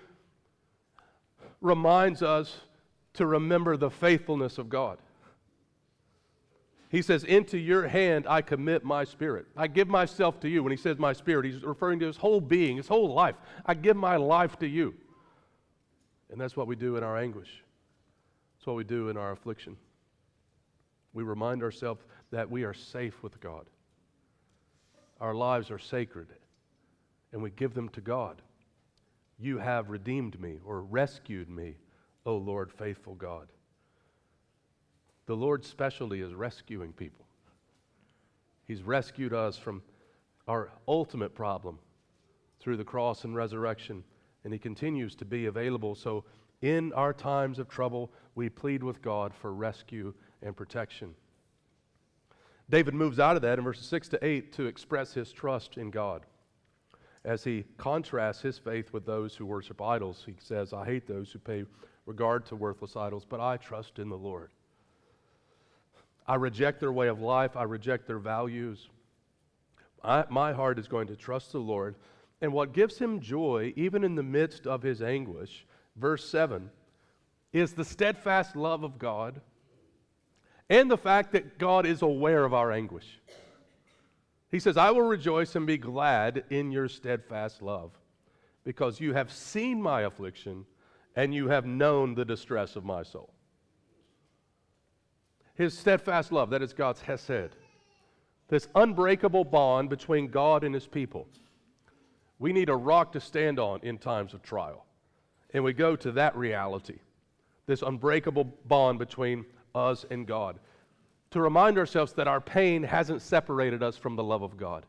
reminds 1.60 2.22
us 2.22 2.60
to 3.14 3.26
remember 3.26 3.76
the 3.76 3.90
faithfulness 3.90 4.58
of 4.58 4.68
God. 4.68 4.98
He 6.90 7.02
says, 7.02 7.24
Into 7.24 7.58
your 7.58 7.86
hand 7.86 8.26
I 8.28 8.42
commit 8.42 8.84
my 8.84 9.04
spirit. 9.04 9.46
I 9.56 9.66
give 9.66 9.88
myself 9.88 10.40
to 10.40 10.48
you. 10.48 10.62
When 10.62 10.70
he 10.70 10.76
says 10.76 10.98
my 10.98 11.12
spirit, 11.12 11.44
he's 11.44 11.62
referring 11.62 12.00
to 12.00 12.06
his 12.06 12.16
whole 12.16 12.40
being, 12.40 12.76
his 12.78 12.88
whole 12.88 13.12
life. 13.12 13.34
I 13.66 13.74
give 13.74 13.96
my 13.96 14.16
life 14.16 14.58
to 14.60 14.66
you. 14.66 14.94
And 16.30 16.40
that's 16.40 16.56
what 16.56 16.66
we 16.66 16.76
do 16.76 16.96
in 16.96 17.02
our 17.02 17.16
anguish. 17.18 17.62
That's 18.56 18.66
what 18.66 18.76
we 18.76 18.84
do 18.84 19.08
in 19.10 19.16
our 19.16 19.32
affliction. 19.32 19.76
We 21.12 21.22
remind 21.22 21.62
ourselves 21.62 22.02
that 22.30 22.50
we 22.50 22.64
are 22.64 22.74
safe 22.74 23.22
with 23.22 23.38
God. 23.40 23.66
Our 25.20 25.34
lives 25.34 25.70
are 25.70 25.78
sacred, 25.78 26.28
and 27.32 27.42
we 27.42 27.50
give 27.50 27.74
them 27.74 27.88
to 27.90 28.00
God. 28.00 28.40
You 29.38 29.58
have 29.58 29.90
redeemed 29.90 30.40
me 30.40 30.58
or 30.64 30.82
rescued 30.82 31.48
me, 31.48 31.76
O 32.24 32.36
Lord, 32.36 32.72
faithful 32.72 33.14
God. 33.14 33.48
The 35.26 35.36
Lord's 35.36 35.68
specialty 35.68 36.20
is 36.20 36.34
rescuing 36.34 36.92
people. 36.92 37.26
He's 38.66 38.82
rescued 38.82 39.32
us 39.32 39.56
from 39.56 39.82
our 40.46 40.70
ultimate 40.86 41.34
problem 41.34 41.78
through 42.60 42.76
the 42.76 42.84
cross 42.84 43.24
and 43.24 43.34
resurrection, 43.34 44.02
and 44.44 44.52
He 44.52 44.58
continues 44.58 45.14
to 45.16 45.24
be 45.24 45.46
available. 45.46 45.94
So, 45.94 46.24
in 46.62 46.92
our 46.94 47.12
times 47.12 47.58
of 47.58 47.68
trouble, 47.68 48.10
we 48.34 48.48
plead 48.48 48.82
with 48.82 49.00
God 49.00 49.32
for 49.32 49.52
rescue 49.52 50.12
and 50.42 50.56
protection. 50.56 51.14
David 52.70 52.94
moves 52.94 53.18
out 53.18 53.36
of 53.36 53.42
that 53.42 53.58
in 53.58 53.64
verses 53.64 53.86
6 53.86 54.08
to 54.08 54.24
8 54.24 54.52
to 54.54 54.66
express 54.66 55.14
his 55.14 55.32
trust 55.32 55.78
in 55.78 55.90
God 55.90 56.22
as 57.24 57.44
he 57.44 57.64
contrasts 57.76 58.42
his 58.42 58.58
faith 58.58 58.92
with 58.92 59.06
those 59.06 59.34
who 59.34 59.46
worship 59.46 59.80
idols. 59.80 60.22
He 60.24 60.34
says, 60.38 60.72
I 60.72 60.84
hate 60.84 61.06
those 61.06 61.32
who 61.32 61.38
pay 61.38 61.64
regard 62.06 62.46
to 62.46 62.56
worthless 62.56 62.96
idols, 62.96 63.26
but 63.28 63.40
I 63.40 63.56
trust 63.56 63.98
in 63.98 64.08
the 64.08 64.16
Lord. 64.16 64.50
I 66.26 66.34
reject 66.34 66.80
their 66.80 66.92
way 66.92 67.08
of 67.08 67.20
life, 67.20 67.56
I 67.56 67.62
reject 67.62 68.06
their 68.06 68.18
values. 68.18 68.88
I, 70.04 70.24
my 70.28 70.52
heart 70.52 70.78
is 70.78 70.88
going 70.88 71.08
to 71.08 71.16
trust 71.16 71.52
the 71.52 71.58
Lord. 71.58 71.96
And 72.40 72.52
what 72.52 72.72
gives 72.72 72.98
him 72.98 73.20
joy, 73.20 73.72
even 73.76 74.04
in 74.04 74.14
the 74.14 74.22
midst 74.22 74.66
of 74.66 74.82
his 74.82 75.02
anguish, 75.02 75.66
verse 75.96 76.28
7, 76.28 76.70
is 77.52 77.72
the 77.72 77.84
steadfast 77.84 78.54
love 78.54 78.84
of 78.84 78.98
God 78.98 79.40
and 80.68 80.90
the 80.90 80.98
fact 80.98 81.32
that 81.32 81.58
God 81.58 81.86
is 81.86 82.02
aware 82.02 82.44
of 82.44 82.52
our 82.54 82.70
anguish. 82.72 83.20
He 84.50 84.58
says, 84.58 84.76
I 84.76 84.90
will 84.90 85.02
rejoice 85.02 85.54
and 85.56 85.66
be 85.66 85.78
glad 85.78 86.44
in 86.50 86.70
your 86.70 86.88
steadfast 86.88 87.62
love, 87.62 87.92
because 88.64 89.00
you 89.00 89.14
have 89.14 89.32
seen 89.32 89.82
my 89.82 90.02
affliction 90.02 90.64
and 91.16 91.34
you 91.34 91.48
have 91.48 91.66
known 91.66 92.14
the 92.14 92.24
distress 92.24 92.76
of 92.76 92.84
my 92.84 93.02
soul. 93.02 93.32
His 95.54 95.76
steadfast 95.76 96.30
love, 96.30 96.50
that 96.50 96.62
is 96.62 96.72
God's 96.72 97.00
Hesed, 97.00 97.56
this 98.48 98.68
unbreakable 98.74 99.44
bond 99.44 99.90
between 99.90 100.28
God 100.28 100.64
and 100.64 100.74
his 100.74 100.86
people. 100.86 101.26
We 102.38 102.52
need 102.52 102.68
a 102.68 102.76
rock 102.76 103.12
to 103.12 103.20
stand 103.20 103.58
on 103.58 103.80
in 103.82 103.98
times 103.98 104.32
of 104.32 104.42
trial. 104.42 104.86
And 105.52 105.64
we 105.64 105.72
go 105.72 105.96
to 105.96 106.12
that 106.12 106.36
reality, 106.36 106.98
this 107.66 107.82
unbreakable 107.82 108.44
bond 108.66 108.98
between 108.98 109.44
us 109.78 110.04
and 110.10 110.26
God 110.26 110.58
to 111.30 111.40
remind 111.40 111.78
ourselves 111.78 112.12
that 112.14 112.28
our 112.28 112.40
pain 112.40 112.82
hasn't 112.82 113.22
separated 113.22 113.82
us 113.82 113.96
from 113.96 114.16
the 114.16 114.24
love 114.24 114.42
of 114.42 114.56
God. 114.56 114.86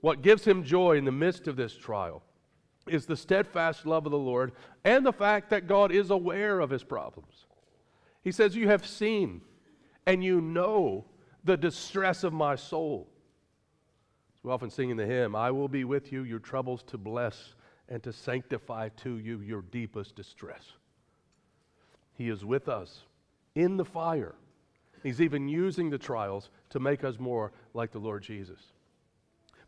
What 0.00 0.22
gives 0.22 0.44
him 0.44 0.64
joy 0.64 0.96
in 0.96 1.04
the 1.04 1.12
midst 1.12 1.48
of 1.48 1.56
this 1.56 1.76
trial 1.76 2.22
is 2.88 3.06
the 3.06 3.16
steadfast 3.16 3.86
love 3.86 4.06
of 4.06 4.12
the 4.12 4.18
Lord 4.18 4.52
and 4.84 5.06
the 5.06 5.12
fact 5.12 5.50
that 5.50 5.66
God 5.66 5.92
is 5.92 6.10
aware 6.10 6.60
of 6.60 6.70
his 6.70 6.82
problems. 6.82 7.46
He 8.22 8.32
says, 8.32 8.56
You 8.56 8.68
have 8.68 8.86
seen 8.86 9.40
and 10.06 10.22
you 10.22 10.40
know 10.40 11.04
the 11.44 11.56
distress 11.56 12.24
of 12.24 12.32
my 12.32 12.56
soul. 12.56 13.08
we 14.42 14.50
often 14.50 14.70
sing 14.70 14.90
in 14.90 14.96
the 14.96 15.06
hymn, 15.06 15.36
I 15.36 15.50
will 15.50 15.68
be 15.68 15.84
with 15.84 16.12
you, 16.12 16.22
your 16.22 16.38
troubles 16.40 16.82
to 16.84 16.98
bless 16.98 17.54
and 17.88 18.02
to 18.02 18.12
sanctify 18.12 18.88
to 18.90 19.18
you 19.18 19.40
your 19.40 19.62
deepest 19.62 20.16
distress. 20.16 20.72
He 22.16 22.28
is 22.28 22.44
with 22.44 22.68
us 22.68 23.02
in 23.54 23.76
the 23.76 23.84
fire 23.84 24.34
He's 25.02 25.20
even 25.20 25.48
using 25.48 25.90
the 25.90 25.98
trials 25.98 26.50
to 26.70 26.80
make 26.80 27.04
us 27.04 27.18
more 27.18 27.52
like 27.74 27.90
the 27.90 27.98
Lord 27.98 28.22
Jesus. 28.22 28.60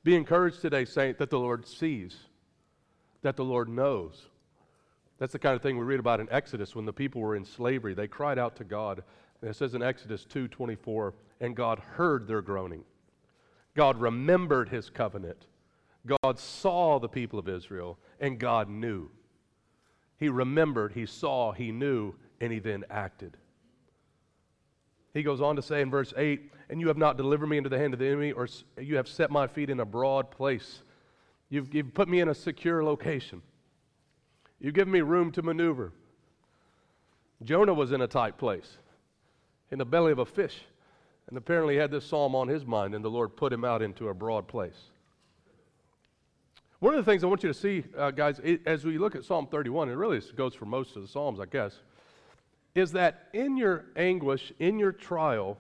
Be 0.05 0.15
encouraged 0.15 0.61
today, 0.61 0.85
Saint, 0.85 1.19
that 1.19 1.31
the 1.31 1.39
Lord 1.39 1.67
sees, 1.67 2.17
that 3.23 3.37
the 3.37 3.45
Lord 3.45 3.69
knows. 3.69 4.29
That's 5.19 5.33
the 5.33 5.39
kind 5.39 5.57
of 5.57 5.63
thing 5.63 5.79
we 5.79 5.85
read 5.85 6.01
about 6.01 6.21
in 6.21 6.29
Exodus 6.31 6.75
when 6.75 6.85
the 6.85 6.93
people 6.93 7.21
were 7.21 7.37
in 7.37 7.45
slavery. 7.45 7.95
They 7.95 8.07
cried 8.07 8.39
out 8.39 8.57
to 8.57 8.65
God. 8.65 9.03
And 9.41 9.51
it 9.51 9.55
says 9.55 9.75
in 9.75 9.83
Exodus 9.83 10.25
2:24, 10.27 11.15
and 11.41 11.57
God 11.57 11.79
heard 11.79 12.27
their 12.27 12.43
groaning. 12.43 12.85
God 13.75 14.01
remembered 14.01 14.69
his 14.69 14.91
covenant. 14.91 15.47
God 16.07 16.39
saw 16.39 16.99
the 16.99 17.09
people 17.09 17.39
of 17.39 17.49
Israel, 17.49 17.99
and 18.21 18.39
God 18.39 18.69
knew. 18.69 19.11
He 20.19 20.29
remembered, 20.29 20.93
he 20.93 21.07
saw, 21.07 21.53
he 21.53 21.73
knew, 21.73 22.15
and 22.45 22.53
he 22.53 22.59
then 22.59 22.85
acted. 22.91 23.37
He 25.15 25.23
goes 25.23 25.41
on 25.41 25.57
to 25.57 25.63
say 25.63 25.81
in 25.81 25.91
verse 25.91 26.13
8, 26.17 26.51
And 26.69 26.81
you 26.81 26.89
have 26.89 26.99
not 26.99 27.17
delivered 27.17 27.47
me 27.47 27.57
into 27.57 27.71
the 27.71 27.79
hand 27.79 27.95
of 27.95 28.01
the 28.01 28.07
enemy, 28.07 28.33
or 28.33 28.49
you 28.79 28.97
have 28.97 29.09
set 29.09 29.31
my 29.31 29.47
feet 29.47 29.71
in 29.71 29.81
a 29.81 29.85
broad 29.85 30.31
place. 30.31 30.83
You've, 31.49 31.73
you've 31.75 31.95
put 31.95 32.09
me 32.09 32.21
in 32.21 32.29
a 32.29 32.35
secure 32.35 32.85
location. 32.85 33.43
You've 34.61 34.75
given 34.75 34.93
me 34.93 35.01
room 35.01 35.31
to 35.33 35.43
maneuver. 35.43 35.93
Jonah 37.43 37.75
was 37.75 37.93
in 37.93 38.01
a 38.01 38.07
tight 38.07 38.39
place, 38.39 38.79
in 39.71 39.79
the 39.79 39.85
belly 39.85 40.13
of 40.13 40.19
a 40.19 40.27
fish, 40.27 40.63
and 41.29 41.39
apparently 41.39 41.77
had 41.77 41.91
this 41.91 42.05
psalm 42.05 42.35
on 42.35 42.49
his 42.49 42.67
mind, 42.67 42.95
and 42.95 43.05
the 43.05 43.11
Lord 43.11 43.37
put 43.37 43.53
him 43.53 43.65
out 43.65 43.83
into 43.83 44.09
a 44.09 44.15
broad 44.15 44.49
place. 44.49 44.91
One 46.81 46.95
of 46.95 47.05
the 47.05 47.11
things 47.11 47.25
I 47.25 47.29
want 47.29 47.43
you 47.43 47.49
to 47.49 47.55
see, 47.55 47.85
uh, 47.97 48.11
guys, 48.11 48.41
it, 48.43 48.61
as 48.67 48.85
we 48.85 48.99
look 48.99 49.15
at 49.15 49.25
Psalm 49.25 49.47
31, 49.47 49.89
it 49.89 49.93
really 49.93 50.21
goes 50.37 50.55
for 50.55 50.67
most 50.67 50.97
of 50.97 51.03
the 51.03 51.09
Psalms, 51.09 51.41
I 51.41 51.47
guess 51.47 51.79
is 52.75 52.93
that 52.93 53.29
in 53.33 53.57
your 53.57 53.85
anguish, 53.97 54.53
in 54.59 54.79
your 54.79 54.93
trial, 54.93 55.57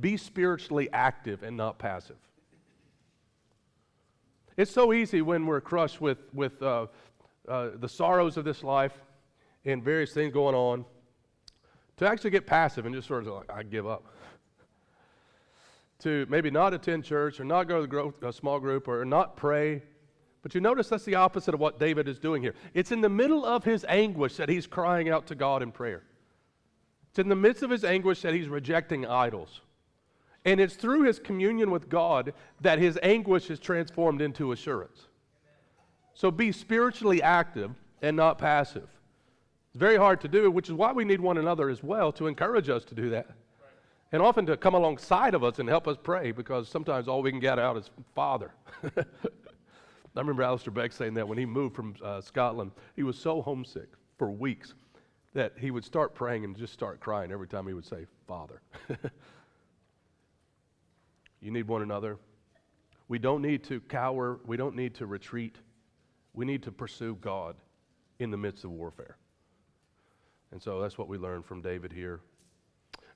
be 0.00 0.16
spiritually 0.16 0.88
active 0.92 1.42
and 1.42 1.56
not 1.56 1.78
passive. 1.78 2.16
It's 4.56 4.70
so 4.70 4.92
easy 4.92 5.20
when 5.20 5.44
we're 5.44 5.60
crushed 5.60 6.00
with, 6.00 6.18
with 6.32 6.62
uh, 6.62 6.86
uh, 7.46 7.70
the 7.74 7.88
sorrows 7.88 8.36
of 8.36 8.44
this 8.44 8.64
life 8.64 8.94
and 9.64 9.82
various 9.82 10.12
things 10.12 10.32
going 10.32 10.54
on 10.54 10.84
to 11.98 12.08
actually 12.08 12.30
get 12.30 12.46
passive 12.46 12.86
and 12.86 12.94
just 12.94 13.08
sort 13.08 13.26
of 13.26 13.34
like, 13.34 13.50
I 13.52 13.62
give 13.62 13.86
up. 13.86 14.04
to 16.00 16.26
maybe 16.28 16.50
not 16.50 16.74
attend 16.74 17.04
church 17.04 17.40
or 17.40 17.44
not 17.44 17.64
go 17.64 17.86
to 17.86 18.14
the 18.20 18.28
a 18.28 18.32
small 18.32 18.60
group 18.60 18.88
or 18.88 19.04
not 19.04 19.36
pray. 19.36 19.82
But 20.46 20.54
you 20.54 20.60
notice 20.60 20.88
that's 20.88 21.04
the 21.04 21.16
opposite 21.16 21.54
of 21.54 21.60
what 21.60 21.80
David 21.80 22.06
is 22.06 22.20
doing 22.20 22.40
here. 22.40 22.54
It's 22.72 22.92
in 22.92 23.00
the 23.00 23.08
middle 23.08 23.44
of 23.44 23.64
his 23.64 23.84
anguish 23.88 24.36
that 24.36 24.48
he's 24.48 24.64
crying 24.64 25.08
out 25.08 25.26
to 25.26 25.34
God 25.34 25.60
in 25.60 25.72
prayer. 25.72 26.04
It's 27.08 27.18
in 27.18 27.28
the 27.28 27.34
midst 27.34 27.64
of 27.64 27.70
his 27.70 27.82
anguish 27.82 28.22
that 28.22 28.32
he's 28.32 28.46
rejecting 28.46 29.04
idols. 29.04 29.62
And 30.44 30.60
it's 30.60 30.76
through 30.76 31.02
his 31.02 31.18
communion 31.18 31.72
with 31.72 31.88
God 31.88 32.32
that 32.60 32.78
his 32.78 32.96
anguish 33.02 33.50
is 33.50 33.58
transformed 33.58 34.22
into 34.22 34.52
assurance. 34.52 35.08
So 36.14 36.30
be 36.30 36.52
spiritually 36.52 37.20
active 37.20 37.72
and 38.00 38.16
not 38.16 38.38
passive. 38.38 38.88
It's 39.70 39.80
very 39.80 39.96
hard 39.96 40.20
to 40.20 40.28
do, 40.28 40.48
which 40.52 40.68
is 40.68 40.74
why 40.74 40.92
we 40.92 41.04
need 41.04 41.20
one 41.20 41.38
another 41.38 41.70
as 41.70 41.82
well 41.82 42.12
to 42.12 42.28
encourage 42.28 42.68
us 42.68 42.84
to 42.84 42.94
do 42.94 43.10
that. 43.10 43.26
And 44.12 44.22
often 44.22 44.46
to 44.46 44.56
come 44.56 44.74
alongside 44.74 45.34
of 45.34 45.42
us 45.42 45.58
and 45.58 45.68
help 45.68 45.88
us 45.88 45.96
pray 46.00 46.30
because 46.30 46.68
sometimes 46.68 47.08
all 47.08 47.20
we 47.20 47.32
can 47.32 47.40
get 47.40 47.58
out 47.58 47.76
is 47.76 47.90
Father. 48.14 48.52
I 50.16 50.20
remember 50.20 50.42
Alistair 50.42 50.72
Begg 50.72 50.92
saying 50.92 51.14
that 51.14 51.28
when 51.28 51.38
he 51.38 51.44
moved 51.44 51.74
from 51.74 51.94
uh, 52.02 52.20
Scotland, 52.20 52.72
he 52.94 53.02
was 53.02 53.18
so 53.18 53.42
homesick 53.42 53.88
for 54.18 54.30
weeks 54.30 54.74
that 55.34 55.52
he 55.58 55.70
would 55.70 55.84
start 55.84 56.14
praying 56.14 56.44
and 56.44 56.56
just 56.56 56.72
start 56.72 57.00
crying 57.00 57.30
every 57.30 57.46
time 57.46 57.66
he 57.66 57.74
would 57.74 57.84
say, 57.84 58.06
Father. 58.26 58.62
you 61.40 61.50
need 61.50 61.68
one 61.68 61.82
another. 61.82 62.18
We 63.08 63.18
don't 63.18 63.42
need 63.42 63.62
to 63.64 63.80
cower, 63.80 64.40
we 64.46 64.56
don't 64.56 64.74
need 64.74 64.94
to 64.94 65.06
retreat. 65.06 65.56
We 66.32 66.44
need 66.44 66.62
to 66.64 66.72
pursue 66.72 67.16
God 67.20 67.56
in 68.18 68.30
the 68.30 68.36
midst 68.36 68.64
of 68.64 68.70
warfare. 68.70 69.16
And 70.52 70.62
so 70.62 70.80
that's 70.80 70.98
what 70.98 71.08
we 71.08 71.18
learn 71.18 71.42
from 71.42 71.60
David 71.60 71.92
here. 71.92 72.20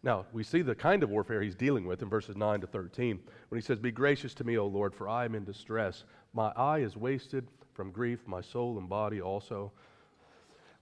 Now, 0.02 0.25
we 0.33 0.42
see 0.42 0.62
the 0.62 0.75
kind 0.75 1.02
of 1.02 1.11
warfare 1.11 1.42
he's 1.42 1.54
dealing 1.54 1.87
with 1.87 2.02
in 2.02 2.09
verses 2.09 2.35
9 2.35 2.62
to 2.62 2.66
13 2.66 3.21
when 3.49 3.61
he 3.61 3.64
says, 3.64 3.78
Be 3.78 3.90
gracious 3.90 4.33
to 4.35 4.45
me, 4.45 4.57
O 4.57 4.66
Lord, 4.66 4.95
for 4.95 5.09
I 5.09 5.26
am 5.26 5.35
in 5.35 5.45
distress. 5.45 6.04
My 6.32 6.52
eye 6.56 6.78
is 6.78 6.96
wasted 6.96 7.46
from 7.75 7.90
grief, 7.90 8.20
my 8.26 8.40
soul 8.40 8.78
and 8.78 8.88
body 8.88 9.20
also. 9.20 9.72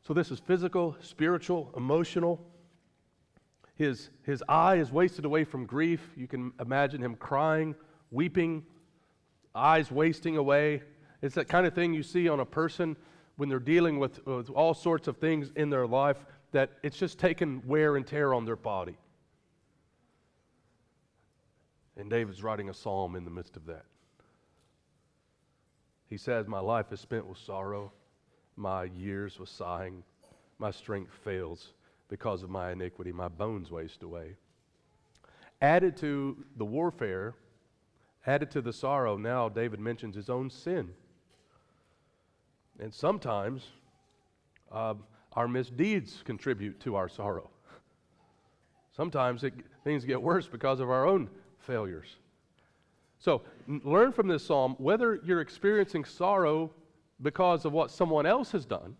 So, 0.07 0.14
this 0.14 0.31
is 0.31 0.38
physical, 0.38 0.97
spiritual, 1.00 1.73
emotional. 1.76 2.40
His, 3.75 4.11
his 4.25 4.43
eye 4.49 4.76
is 4.76 4.90
wasted 4.90 5.25
away 5.25 5.45
from 5.45 5.64
grief. 5.64 6.00
You 6.17 6.26
can 6.26 6.52
imagine 6.61 7.02
him 7.02 7.14
crying, 7.14 7.75
weeping, 8.11 8.64
eyes 9.55 9.90
wasting 9.90 10.37
away. 10.37 10.83
It's 11.23 11.35
that 11.35 11.49
kind 11.49 11.67
of 11.67 11.75
thing 11.75 11.95
you 11.95 12.02
see 12.02 12.28
on 12.28 12.40
a 12.40 12.45
person 12.45 12.97
when 13.37 13.49
they're 13.49 13.59
dealing 13.61 13.99
with, 13.99 14.25
with 14.26 14.50
all 14.50 14.75
sorts 14.75 15.09
of 15.09 15.19
things 15.19 15.52
in 15.55 15.71
their 15.71 15.87
life 15.87 16.25
that 16.52 16.71
it's 16.83 16.99
just 16.99 17.19
taken 17.19 17.62
wear 17.67 17.97
and 17.97 18.07
tear 18.07 18.35
on 18.35 18.45
their 18.45 18.57
body. 18.57 18.97
And 21.97 22.09
David's 22.09 22.43
writing 22.43 22.69
a 22.69 22.75
psalm 22.75 23.17
in 23.17 23.25
the 23.25 23.31
midst 23.31 23.57
of 23.57 23.67
that. 23.67 23.85
He 26.09 26.17
says, 26.17 26.47
My 26.47 26.61
life 26.61 26.93
is 26.93 27.00
spent 27.00 27.27
with 27.27 27.38
sorrow, 27.38 27.93
my 28.57 28.85
years 28.85 29.38
with 29.38 29.49
sighing, 29.49 30.03
my 30.59 30.71
strength 30.71 31.12
fails 31.25 31.73
because 32.09 32.43
of 32.43 32.50
my 32.50 32.73
iniquity, 32.73 33.12
my 33.12 33.29
bones 33.29 33.71
waste 33.71 34.03
away. 34.03 34.37
Added 35.61 35.97
to 35.99 36.45
the 36.57 36.65
warfare, 36.65 37.35
added 38.27 38.50
to 38.53 38.62
the 38.62 38.73
sorrow, 38.73 39.17
now 39.17 39.49
David 39.49 39.81
mentions 39.81 40.15
his 40.15 40.31
own 40.31 40.50
sin. 40.50 40.91
And 42.81 42.95
sometimes 42.95 43.67
uh, 44.71 44.95
our 45.33 45.49
misdeeds 45.49 46.23
contribute 46.25 46.81
to 46.81 46.95
our 46.95 47.09
sorrow. 47.09 47.50
Sometimes 48.97 49.45
it, 49.45 49.55
things 49.85 50.05
get 50.05 50.21
worse 50.21 50.47
because 50.47 50.81
of 50.81 50.91
our 50.91 51.07
own 51.07 51.29
failures. 51.59 52.17
So, 53.19 53.43
learn 53.67 54.13
from 54.13 54.29
this 54.29 54.47
psalm 54.47 54.77
whether 54.79 55.21
you're 55.25 55.41
experiencing 55.41 56.05
sorrow 56.05 56.71
because 57.21 57.65
of 57.65 57.73
what 57.73 57.91
someone 57.91 58.27
else 58.27 58.53
has 58.53 58.65
done 58.65 58.97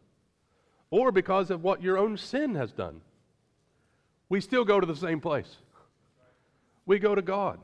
or 0.91 1.13
because 1.13 1.51
of 1.51 1.63
what 1.63 1.83
your 1.83 1.99
own 1.99 2.17
sin 2.17 2.55
has 2.55 2.73
done. 2.73 3.01
We 4.29 4.41
still 4.41 4.65
go 4.65 4.81
to 4.81 4.87
the 4.87 4.97
same 4.97 5.21
place. 5.21 5.57
We 6.85 6.99
go 6.99 7.15
to 7.15 7.23
God. 7.23 7.61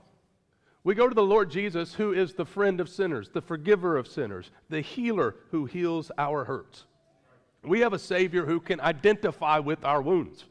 We 0.84 0.94
go 0.94 1.08
to 1.08 1.14
the 1.14 1.22
Lord 1.22 1.50
Jesus, 1.50 1.94
who 1.94 2.12
is 2.12 2.34
the 2.34 2.44
friend 2.44 2.78
of 2.78 2.90
sinners, 2.90 3.30
the 3.32 3.40
forgiver 3.40 3.96
of 3.96 4.06
sinners, 4.06 4.50
the 4.68 4.82
healer 4.82 5.34
who 5.50 5.64
heals 5.64 6.10
our 6.18 6.44
hurts. 6.44 6.84
We 7.62 7.80
have 7.80 7.94
a 7.94 7.98
Savior 7.98 8.44
who 8.44 8.60
can 8.60 8.80
identify 8.80 9.58
with 9.58 9.82
our 9.84 10.02
wounds. 10.02 10.44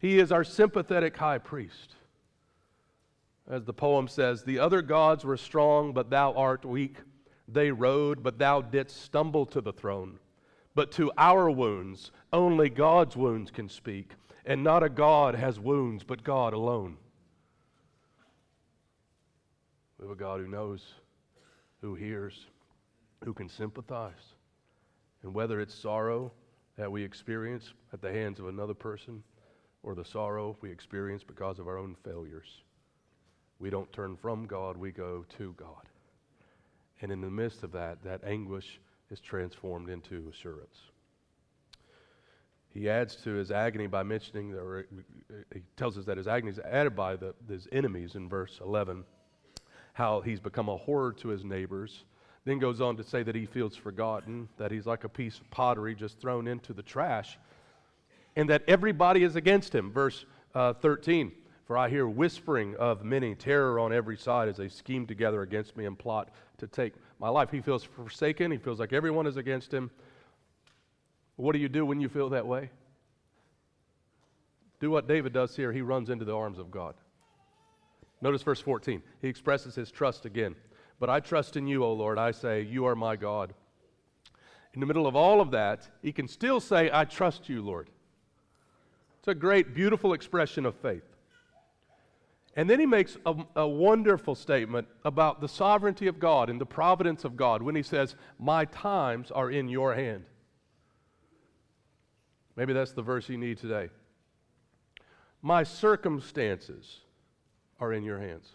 He 0.00 0.18
is 0.18 0.32
our 0.32 0.42
sympathetic 0.42 1.16
high 1.16 1.38
priest. 1.38 1.94
As 3.48 3.64
the 3.64 3.72
poem 3.72 4.08
says, 4.08 4.44
the 4.44 4.58
other 4.58 4.82
gods 4.82 5.24
were 5.24 5.36
strong, 5.36 5.92
but 5.92 6.10
thou 6.10 6.32
art 6.34 6.64
weak. 6.64 6.98
They 7.48 7.70
rode, 7.70 8.22
but 8.22 8.38
thou 8.38 8.60
didst 8.60 9.02
stumble 9.02 9.46
to 9.46 9.60
the 9.60 9.72
throne. 9.72 10.18
But 10.74 10.92
to 10.92 11.12
our 11.18 11.50
wounds, 11.50 12.12
only 12.32 12.70
God's 12.70 13.16
wounds 13.16 13.50
can 13.50 13.68
speak. 13.68 14.12
And 14.44 14.64
not 14.64 14.82
a 14.82 14.88
God 14.88 15.34
has 15.34 15.60
wounds, 15.60 16.02
but 16.02 16.24
God 16.24 16.52
alone. 16.52 16.96
We 19.98 20.06
have 20.06 20.12
a 20.12 20.18
God 20.18 20.40
who 20.40 20.48
knows, 20.48 20.94
who 21.80 21.94
hears, 21.94 22.46
who 23.24 23.32
can 23.32 23.48
sympathize. 23.48 24.34
And 25.22 25.34
whether 25.34 25.60
it's 25.60 25.74
sorrow 25.74 26.32
that 26.76 26.90
we 26.90 27.04
experience 27.04 27.72
at 27.92 28.02
the 28.02 28.12
hands 28.12 28.40
of 28.40 28.48
another 28.48 28.74
person 28.74 29.22
or 29.82 29.94
the 29.94 30.04
sorrow 30.04 30.56
we 30.60 30.70
experience 30.70 31.22
because 31.22 31.58
of 31.58 31.68
our 31.68 31.78
own 31.78 31.94
failures, 32.04 32.62
we 33.62 33.70
don't 33.70 33.90
turn 33.92 34.16
from 34.16 34.46
God, 34.46 34.76
we 34.76 34.90
go 34.90 35.24
to 35.38 35.54
God. 35.56 35.88
And 37.00 37.12
in 37.12 37.20
the 37.20 37.30
midst 37.30 37.62
of 37.62 37.70
that, 37.72 38.02
that 38.02 38.24
anguish 38.24 38.80
is 39.10 39.20
transformed 39.20 39.88
into 39.88 40.28
assurance. 40.28 40.76
He 42.74 42.90
adds 42.90 43.14
to 43.16 43.30
his 43.34 43.52
agony 43.52 43.86
by 43.86 44.02
mentioning, 44.02 44.52
or 44.54 44.86
he 45.54 45.60
tells 45.76 45.96
us 45.96 46.04
that 46.06 46.16
his 46.16 46.26
agony 46.26 46.50
is 46.50 46.58
added 46.58 46.96
by 46.96 47.14
the, 47.14 47.34
his 47.48 47.68
enemies 47.70 48.16
in 48.16 48.28
verse 48.28 48.58
11 48.62 49.04
how 49.92 50.22
he's 50.22 50.40
become 50.40 50.68
a 50.68 50.76
horror 50.76 51.12
to 51.12 51.28
his 51.28 51.44
neighbors. 51.44 52.04
Then 52.44 52.58
goes 52.58 52.80
on 52.80 52.96
to 52.96 53.04
say 53.04 53.22
that 53.22 53.34
he 53.34 53.46
feels 53.46 53.76
forgotten, 53.76 54.48
that 54.56 54.72
he's 54.72 54.86
like 54.86 55.04
a 55.04 55.08
piece 55.08 55.38
of 55.38 55.48
pottery 55.50 55.94
just 55.94 56.18
thrown 56.18 56.48
into 56.48 56.72
the 56.72 56.82
trash, 56.82 57.38
and 58.34 58.48
that 58.48 58.64
everybody 58.66 59.22
is 59.22 59.36
against 59.36 59.72
him. 59.72 59.92
Verse 59.92 60.24
uh, 60.54 60.72
13 60.72 61.30
For 61.72 61.78
I 61.78 61.88
hear 61.88 62.06
whispering 62.06 62.76
of 62.76 63.02
many, 63.02 63.34
terror 63.34 63.80
on 63.80 63.94
every 63.94 64.18
side 64.18 64.46
as 64.46 64.58
they 64.58 64.68
scheme 64.68 65.06
together 65.06 65.40
against 65.40 65.74
me 65.74 65.86
and 65.86 65.98
plot 65.98 66.28
to 66.58 66.66
take 66.66 66.92
my 67.18 67.30
life. 67.30 67.50
He 67.50 67.62
feels 67.62 67.82
forsaken, 67.82 68.50
he 68.50 68.58
feels 68.58 68.78
like 68.78 68.92
everyone 68.92 69.26
is 69.26 69.38
against 69.38 69.72
him. 69.72 69.90
What 71.36 71.54
do 71.54 71.58
you 71.58 71.70
do 71.70 71.86
when 71.86 71.98
you 71.98 72.10
feel 72.10 72.28
that 72.28 72.46
way? 72.46 72.68
Do 74.80 74.90
what 74.90 75.08
David 75.08 75.32
does 75.32 75.56
here. 75.56 75.72
He 75.72 75.80
runs 75.80 76.10
into 76.10 76.26
the 76.26 76.36
arms 76.36 76.58
of 76.58 76.70
God. 76.70 76.94
Notice 78.20 78.42
verse 78.42 78.60
14. 78.60 79.02
He 79.22 79.28
expresses 79.28 79.74
his 79.74 79.90
trust 79.90 80.26
again. 80.26 80.54
But 81.00 81.08
I 81.08 81.20
trust 81.20 81.56
in 81.56 81.66
you, 81.66 81.84
O 81.84 81.94
Lord. 81.94 82.18
I 82.18 82.32
say, 82.32 82.60
You 82.60 82.84
are 82.84 82.94
my 82.94 83.16
God. 83.16 83.54
In 84.74 84.80
the 84.80 84.86
middle 84.86 85.06
of 85.06 85.16
all 85.16 85.40
of 85.40 85.52
that, 85.52 85.88
he 86.02 86.12
can 86.12 86.28
still 86.28 86.60
say, 86.60 86.90
I 86.92 87.06
trust 87.06 87.48
you, 87.48 87.62
Lord. 87.62 87.88
It's 89.20 89.28
a 89.28 89.34
great, 89.34 89.74
beautiful 89.74 90.12
expression 90.12 90.66
of 90.66 90.74
faith. 90.74 91.11
And 92.54 92.68
then 92.68 92.80
he 92.80 92.86
makes 92.86 93.16
a, 93.24 93.34
a, 93.56 93.66
wonderful 93.66 94.34
statement 94.34 94.86
about 95.04 95.40
the 95.40 95.48
sovereignty 95.48 96.06
of 96.06 96.18
God 96.18 96.50
and 96.50 96.60
the 96.60 96.66
providence 96.66 97.24
of 97.24 97.34
God 97.34 97.62
when 97.62 97.74
he 97.74 97.82
says, 97.82 98.14
My 98.38 98.66
times 98.66 99.30
are 99.30 99.50
in 99.50 99.68
your 99.68 99.94
hand. 99.94 100.24
Maybe 102.54 102.74
that's 102.74 102.92
the 102.92 103.02
verse 103.02 103.28
you 103.30 103.38
need 103.38 103.56
today. 103.56 103.88
My 105.40 105.62
circumstances 105.62 107.00
are 107.80 107.92
in 107.92 108.04
your 108.04 108.18
hands. 108.18 108.48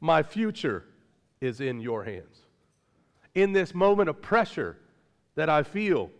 My 0.00 0.22
future 0.22 0.84
is 1.40 1.60
in 1.60 1.80
your 1.80 2.04
hands. 2.04 2.46
In 3.34 3.52
this 3.52 3.74
moment 3.74 4.08
of 4.08 4.22
pressure 4.22 4.78
that 5.34 5.48
I 5.48 5.64
feel, 5.64 6.10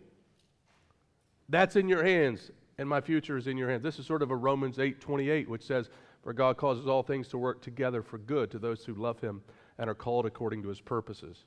that's 1.47 1.77
in 1.77 1.87
your 1.87 2.03
hands, 2.03 2.51
and 2.77 2.89
my 2.89 2.99
future 2.99 3.37
is 3.37 3.47
in 3.47 3.57
your 3.57 3.69
hands. 3.69 3.83
This 3.83 3.99
is 3.99 4.05
sort 4.05 4.21
of 4.21 4.31
a 4.31 4.35
Romans 4.35 4.79
8 4.79 4.99
28, 4.99 5.49
which 5.49 5.63
says, 5.63 5.89
For 6.23 6.33
God 6.33 6.57
causes 6.57 6.87
all 6.87 7.03
things 7.03 7.27
to 7.29 7.37
work 7.37 7.61
together 7.61 8.01
for 8.01 8.17
good 8.17 8.49
to 8.51 8.59
those 8.59 8.85
who 8.85 8.93
love 8.93 9.19
him 9.19 9.41
and 9.77 9.89
are 9.89 9.95
called 9.95 10.25
according 10.25 10.63
to 10.63 10.69
his 10.69 10.79
purposes. 10.79 11.45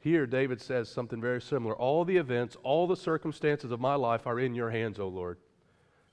Here, 0.00 0.26
David 0.26 0.60
says 0.60 0.88
something 0.88 1.20
very 1.20 1.40
similar. 1.40 1.74
All 1.74 2.04
the 2.04 2.16
events, 2.16 2.56
all 2.62 2.86
the 2.86 2.96
circumstances 2.96 3.70
of 3.70 3.80
my 3.80 3.94
life 3.94 4.26
are 4.26 4.40
in 4.40 4.54
your 4.54 4.70
hands, 4.70 4.98
O 4.98 5.08
Lord. 5.08 5.38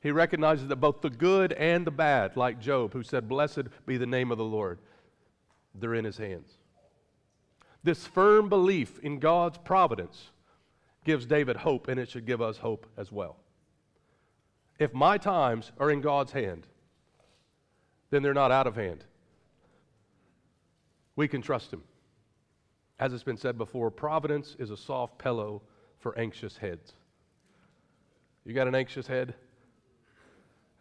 He 0.02 0.12
recognizes 0.12 0.68
that 0.68 0.76
both 0.76 1.02
the 1.02 1.10
good 1.10 1.54
and 1.54 1.86
the 1.86 1.92
bad, 1.92 2.38
like 2.38 2.60
Job, 2.60 2.94
who 2.94 3.02
said, 3.02 3.28
Blessed 3.28 3.64
be 3.88 3.98
the 3.98 4.06
name 4.06 4.32
of 4.32 4.38
the 4.38 4.44
Lord, 4.44 4.80
they're 5.74 5.96
in 5.96 6.06
his 6.06 6.18
hands. 6.18 6.58
This 7.84 8.06
firm 8.06 8.50
belief 8.50 9.00
in 9.00 9.20
God's 9.20 9.58
providence 9.58 10.30
gives 11.06 11.26
David 11.26 11.58
hope, 11.58 11.88
and 11.88 12.00
it 12.00 12.10
should 12.10 12.26
give 12.26 12.42
us 12.42 12.58
hope 12.58 12.88
as 12.98 13.12
well. 13.12 13.38
If 14.78 14.94
my 14.94 15.18
times 15.18 15.72
are 15.80 15.90
in 15.90 16.02
God's 16.02 16.32
hand, 16.32 16.68
then 18.10 18.24
they're 18.24 18.34
not 18.34 18.52
out 18.52 18.68
of 18.68 18.76
hand. 18.76 19.04
We 21.16 21.28
can 21.28 21.42
trust 21.42 21.72
Him. 21.72 21.84
As 23.00 23.14
it's 23.14 23.24
been 23.24 23.38
said 23.38 23.58
before, 23.58 23.92
providence 23.92 24.56
is 24.60 24.72
a 24.72 24.78
soft 24.78 25.18
pillow 25.18 25.62
for 26.00 26.18
anxious 26.18 26.58
heads. 26.58 26.94
You 28.46 28.54
got 28.54 28.68
an 28.68 28.76
anxious 28.76 29.08
head? 29.08 29.34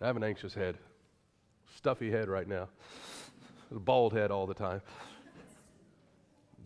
I 0.01 0.07
have 0.07 0.17
an 0.17 0.25
anxious 0.25 0.53
head, 0.53 0.77
stuffy 1.77 2.11
head 2.11 2.29
right 2.29 2.47
now, 2.47 2.69
bald 3.71 4.13
head 4.13 4.31
all 4.31 4.47
the 4.47 4.55
time. 4.55 4.83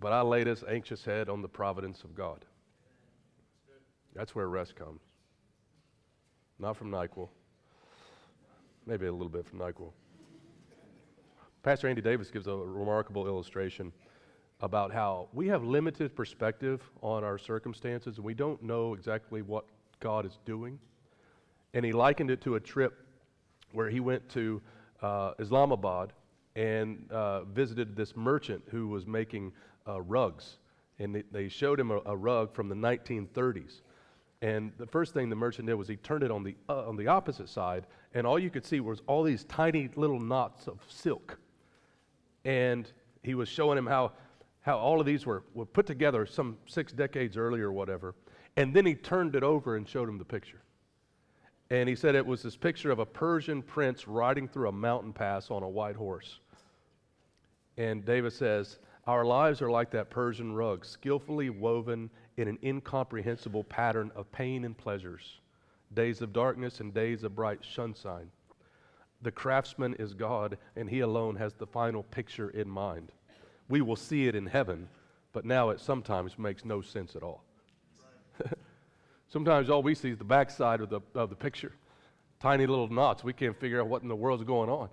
But 0.01 0.13
I 0.13 0.23
lay 0.23 0.45
this 0.45 0.65
anxious 0.69 1.05
head 1.05 1.29
on 1.29 1.43
the 1.43 1.49
providence 1.49 2.03
of 2.03 2.15
God. 2.15 2.45
That's 4.15 4.35
where 4.35 4.49
rest 4.49 4.75
comes. 4.75 5.01
Not 6.59 6.77
from 6.77 6.91
NyQuil. 6.91 7.29
Maybe 8.87 9.07
a 9.07 9.13
little 9.13 9.29
bit 9.29 9.47
from 9.47 9.61
NyQuil. 9.61 9.93
Pastor 11.63 11.89
Andy 11.89 12.01
Davis 12.01 12.31
gives 12.31 12.47
a 12.47 12.57
remarkable 12.57 13.27
illustration 13.27 13.93
about 14.61 14.93
how 14.93 15.29
we 15.33 15.49
have 15.49 15.65
limited 15.65 16.15
perspective 16.15 16.81
on 17.03 17.25
our 17.25 17.37
circumstances 17.37 18.17
and 18.17 18.25
we 18.25 18.33
don't 18.33 18.63
know 18.63 18.95
exactly 18.95 19.43
what 19.43 19.65
God 19.99 20.25
is 20.25 20.39
doing. 20.45 20.79
And 21.75 21.85
he 21.85 21.93
likened 21.93 22.31
it 22.31 22.41
to 22.43 22.55
a 22.55 22.61
trip 22.61 23.05
where 23.73 23.91
he 23.91 23.99
went 23.99 24.29
to 24.31 24.63
uh, 25.03 25.33
Islamabad 25.41 26.13
and 26.55 27.11
uh, 27.11 27.43
visited 27.45 27.97
this 27.97 28.17
merchant 28.17 28.63
who 28.71 28.89
was 28.89 29.07
making 29.07 29.53
uh, 29.87 30.01
rugs. 30.01 30.59
And 31.01 31.15
they, 31.15 31.23
they 31.33 31.49
showed 31.49 31.79
him 31.79 31.91
a, 31.91 32.01
a, 32.07 32.17
rug 32.17 32.55
from 32.55 32.69
the 32.69 32.75
1930s. 32.75 33.81
And 34.43 34.73
the 34.79 34.87
first 34.87 35.13
thing 35.13 35.29
the 35.29 35.37
merchant 35.37 35.67
did 35.67 35.75
was 35.75 35.89
he 35.89 35.97
turned 35.97 36.23
it 36.23 36.31
on 36.31 36.45
the, 36.45 36.55
uh, 36.69 36.89
on 36.89 36.97
the 36.97 37.09
opposite 37.09 37.49
side, 37.49 37.87
and 38.15 38.27
all 38.27 38.39
you 38.39 38.51
could 38.51 38.65
see 38.65 38.81
was 38.81 39.03
all 39.07 39.23
these 39.25 39.45
tiny 39.45 39.91
little 39.97 40.21
knots 40.21 40.69
of 40.69 40.79
silk. 40.89 41.39
And 42.49 42.91
he 43.23 43.35
was 43.35 43.47
showing 43.47 43.77
him 43.77 43.87
how, 43.87 44.13
how 44.63 44.79
all 44.79 45.01
of 45.01 45.05
these 45.07 45.27
were, 45.27 45.43
were 45.53 45.67
put 45.67 45.85
together 45.85 46.25
some 46.25 46.57
six 46.65 46.93
decades 46.95 47.37
earlier 47.37 47.69
or 47.69 47.73
whatever. 47.73 48.15
And 48.57 48.75
then 48.75 48.87
he 48.87 48.95
turned 48.95 49.37
it 49.37 49.43
over 49.43 49.77
and 49.77 49.87
showed 49.87 50.09
him 50.09 50.17
the 50.17 50.25
picture. 50.25 50.63
And 51.69 51.91
he 51.91 51.95
said 51.95 52.15
it 52.15 52.25
was 52.25 52.43
this 52.43 52.57
picture 52.57 52.91
of 52.91 53.01
a 53.01 53.05
Persian 53.05 53.61
prince 53.61 54.09
riding 54.09 54.49
through 54.49 54.71
a 54.71 54.73
mountain 54.73 55.13
pass 55.13 55.51
on 55.51 55.63
a 55.63 55.69
white 55.69 55.95
horse. 55.95 56.41
And 57.77 58.03
David 58.07 58.33
says, 58.33 58.79
Our 59.07 59.27
lives 59.27 59.61
are 59.61 59.71
like 59.71 59.91
that 59.91 60.09
Persian 60.09 60.55
rug, 60.55 60.87
skillfully 60.87 61.51
woven 61.51 62.09
in 62.39 62.49
an 62.49 62.59
incomprehensible 62.65 63.65
pattern 63.65 64.11
of 64.17 64.33
pain 64.33 64.65
and 64.65 64.75
pleasures, 64.75 65.43
days 65.93 66.23
of 66.23 66.33
darkness 66.33 66.81
and 66.81 66.95
days 66.95 67.25
of 67.25 67.37
bright 67.37 67.61
sunshine. 67.63 68.31
The 69.23 69.33
craftsman 69.33 69.95
is 69.95 70.15
God, 70.15 70.59
and 70.77 70.89
he 70.89 71.01
alone 71.01 71.37
has 71.37 71.55
the 71.55 71.67
final 71.67 72.03
picture 72.05 72.51
in 72.51 72.69
mind. 72.69 73.11
We 73.69 73.81
will 73.81 73.97
see 73.97 74.29
it 74.29 74.35
in 74.35 74.47
heaven, 74.47 74.89
but 75.33 75.45
now 75.45 75.71
it 75.71 75.81
sometimes 75.81 76.39
makes 76.39 76.65
no 76.65 76.81
sense 76.81 77.17
at 77.17 77.23
all. 77.23 77.45
Sometimes 79.29 79.69
all 79.69 79.83
we 79.83 79.95
see 79.95 80.11
is 80.11 80.19
the 80.19 80.25
backside 80.25 80.81
of 80.81 80.89
the, 80.89 81.01
of 81.15 81.29
the 81.29 81.37
picture 81.37 81.75
tiny 82.41 82.67
little 82.67 82.89
knots. 82.89 83.25
We 83.25 83.33
can't 83.33 83.59
figure 83.59 83.81
out 83.81 83.89
what 83.89 84.03
in 84.03 84.09
the 84.09 84.17
world's 84.17 84.45
going 84.45 84.71
on. 84.71 84.89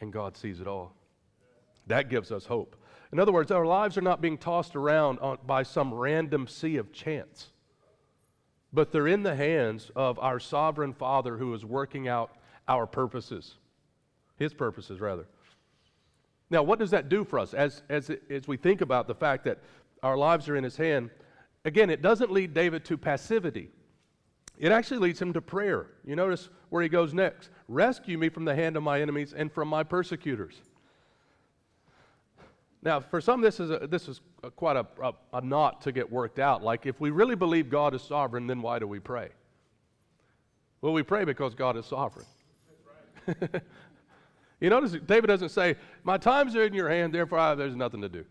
And 0.00 0.12
God 0.12 0.36
sees 0.36 0.60
it 0.60 0.66
all. 0.66 0.94
That 1.86 2.08
gives 2.08 2.30
us 2.30 2.46
hope. 2.46 2.76
In 3.12 3.18
other 3.18 3.32
words, 3.32 3.50
our 3.50 3.66
lives 3.66 3.98
are 3.98 4.02
not 4.02 4.20
being 4.20 4.38
tossed 4.38 4.76
around 4.76 5.18
on, 5.18 5.38
by 5.44 5.64
some 5.64 5.92
random 5.92 6.46
sea 6.46 6.76
of 6.76 6.92
chance, 6.92 7.48
but 8.72 8.92
they're 8.92 9.08
in 9.08 9.24
the 9.24 9.34
hands 9.34 9.90
of 9.96 10.18
our 10.20 10.38
sovereign 10.38 10.92
Father 10.92 11.36
who 11.36 11.52
is 11.52 11.64
working 11.64 12.06
out 12.06 12.30
our 12.70 12.86
purposes, 12.86 13.56
His 14.38 14.54
purposes, 14.54 15.00
rather. 15.00 15.26
Now, 16.48 16.62
what 16.62 16.78
does 16.78 16.90
that 16.90 17.08
do 17.08 17.24
for 17.24 17.38
us 17.38 17.52
as, 17.52 17.82
as, 17.88 18.10
as 18.30 18.48
we 18.48 18.56
think 18.56 18.80
about 18.80 19.06
the 19.06 19.14
fact 19.14 19.44
that 19.44 19.58
our 20.02 20.16
lives 20.16 20.48
are 20.48 20.56
in 20.56 20.64
His 20.64 20.76
hand? 20.76 21.10
Again, 21.64 21.90
it 21.90 22.00
doesn't 22.00 22.30
lead 22.30 22.54
David 22.54 22.84
to 22.86 22.96
passivity. 22.96 23.68
It 24.58 24.72
actually 24.72 24.98
leads 24.98 25.20
him 25.20 25.32
to 25.32 25.40
prayer. 25.40 25.86
You 26.04 26.16
notice 26.16 26.50
where 26.68 26.82
he 26.82 26.88
goes 26.88 27.12
next 27.14 27.50
Rescue 27.66 28.18
me 28.18 28.28
from 28.28 28.44
the 28.44 28.54
hand 28.54 28.76
of 28.76 28.82
my 28.82 29.00
enemies 29.00 29.34
and 29.36 29.50
from 29.52 29.68
my 29.68 29.82
persecutors. 29.82 30.60
Now, 32.82 33.00
for 33.00 33.20
some, 33.20 33.42
this 33.42 33.60
is, 33.60 33.70
a, 33.70 33.86
this 33.86 34.08
is 34.08 34.20
a, 34.42 34.50
quite 34.50 34.76
a, 34.76 34.86
a, 35.02 35.12
a 35.34 35.40
knot 35.42 35.82
to 35.82 35.92
get 35.92 36.10
worked 36.10 36.38
out. 36.38 36.62
Like, 36.62 36.86
if 36.86 36.98
we 36.98 37.10
really 37.10 37.34
believe 37.34 37.68
God 37.68 37.94
is 37.94 38.02
sovereign, 38.02 38.46
then 38.46 38.62
why 38.62 38.78
do 38.78 38.86
we 38.86 38.98
pray? 38.98 39.28
Well, 40.80 40.94
we 40.94 41.02
pray 41.02 41.24
because 41.24 41.54
God 41.54 41.76
is 41.76 41.84
sovereign. 41.84 42.26
You 44.60 44.68
notice 44.68 44.92
David 45.06 45.28
doesn't 45.28 45.48
say, 45.48 45.76
My 46.04 46.18
times 46.18 46.54
are 46.54 46.62
in 46.62 46.74
your 46.74 46.90
hand, 46.90 47.14
therefore 47.14 47.38
I, 47.38 47.54
there's 47.54 47.74
nothing 47.74 48.02
to 48.02 48.10
do 48.10 48.26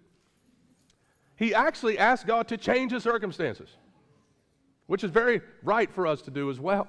he 1.40 1.56
actually 1.56 1.98
asked 1.98 2.28
God 2.28 2.50
to 2.50 2.58
change 2.58 2.92
his 2.92 3.02
circumstances, 3.02 3.70
which 4.88 5.06
is 5.06 5.10
very 5.10 5.40
right 5.64 5.90
for 5.90 6.06
us 6.06 6.22
to 6.24 6.32
do 6.32 6.52
as 6.52 6.60
well. 6.60 6.86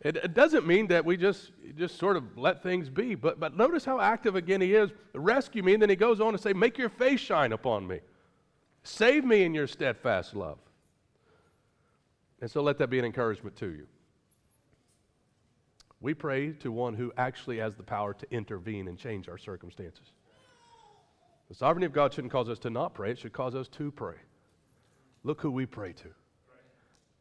It, 0.00 0.14
it, 0.14 0.32
doesn't 0.32 0.64
mean 0.64 0.86
that 0.86 1.04
we 1.04 1.16
just, 1.16 1.50
just 1.76 1.98
sort 1.98 2.16
of 2.16 2.38
let 2.38 2.62
things 2.62 2.88
be, 2.88 3.16
but, 3.16 3.40
but 3.40 3.56
notice 3.56 3.84
how 3.84 4.00
active 4.00 4.36
again 4.36 4.60
he 4.60 4.76
is. 4.76 4.90
Rescue 5.12 5.64
me, 5.64 5.72
and 5.72 5.82
then 5.82 5.90
he 5.90 5.96
goes 5.96 6.20
on 6.20 6.32
to 6.34 6.38
say, 6.38 6.52
Make 6.52 6.78
your 6.78 6.88
face 6.88 7.18
shine 7.18 7.50
upon 7.50 7.84
me. 7.84 7.98
Save 8.84 9.24
me 9.24 9.42
in 9.42 9.54
your 9.54 9.66
steadfast 9.66 10.36
love. 10.36 10.58
And 12.40 12.48
so 12.48 12.62
let 12.62 12.78
that 12.78 12.90
be 12.90 13.00
an 13.00 13.04
encouragement 13.04 13.56
to 13.56 13.66
you. 13.66 13.88
We 16.00 16.14
pray 16.14 16.52
to 16.52 16.70
one 16.70 16.94
who 16.94 17.12
actually 17.16 17.58
has 17.58 17.74
the 17.74 17.82
power 17.82 18.14
to 18.14 18.26
intervene 18.32 18.88
and 18.88 18.98
change 18.98 19.28
our 19.28 19.38
circumstances. 19.38 20.12
The 21.48 21.54
sovereignty 21.54 21.86
of 21.86 21.92
God 21.92 22.12
shouldn't 22.12 22.32
cause 22.32 22.48
us 22.48 22.58
to 22.60 22.70
not 22.70 22.94
pray, 22.94 23.12
it 23.12 23.18
should 23.18 23.32
cause 23.32 23.54
us 23.54 23.68
to 23.68 23.90
pray. 23.90 24.16
Look 25.24 25.40
who 25.40 25.50
we 25.50 25.66
pray 25.66 25.92
to. 25.94 26.08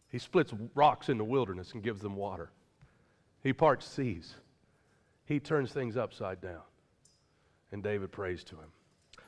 He 0.10 0.20
splits 0.20 0.54
rocks 0.76 1.10
in 1.10 1.18
the 1.18 1.24
wilderness 1.24 1.74
and 1.74 1.84
gives 1.84 2.02
them 2.02 2.16
water. 2.16 2.52
He 3.42 3.54
parts 3.54 3.86
seas. 3.88 4.36
He 5.26 5.40
turns 5.40 5.72
things 5.72 5.98
upside 5.98 6.40
down. 6.42 6.62
And 7.72 7.84
David 7.84 8.12
prays 8.12 8.44
to 8.46 8.56
him. 8.56 8.72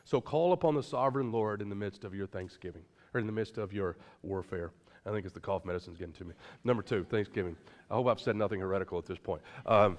So 0.06 0.22
call 0.22 0.54
upon 0.54 0.76
the 0.76 0.84
sovereign 0.84 1.32
Lord 1.32 1.62
in 1.62 1.70
the 1.70 1.76
midst 1.76 2.04
of 2.04 2.16
your 2.16 2.28
thanksgiving, 2.28 2.84
or 3.14 3.20
in 3.20 3.26
the 3.26 3.34
midst 3.34 3.58
of 3.58 3.74
your 3.74 3.98
warfare. 4.22 4.72
I 5.06 5.12
think 5.12 5.26
it's 5.26 5.34
the 5.34 5.40
cough 5.40 5.66
medicine's 5.66 5.98
getting 5.98 6.14
to 6.14 6.26
me. 6.26 6.34
Number 6.64 6.84
two, 6.84 7.04
Thanksgiving. 7.04 7.56
I 7.90 7.96
hope 7.96 8.08
I've 8.08 8.20
said 8.20 8.36
nothing 8.36 8.60
heretical 8.60 8.98
at 8.98 9.06
this 9.06 9.18
point. 9.18 9.42
Um, 9.66 9.98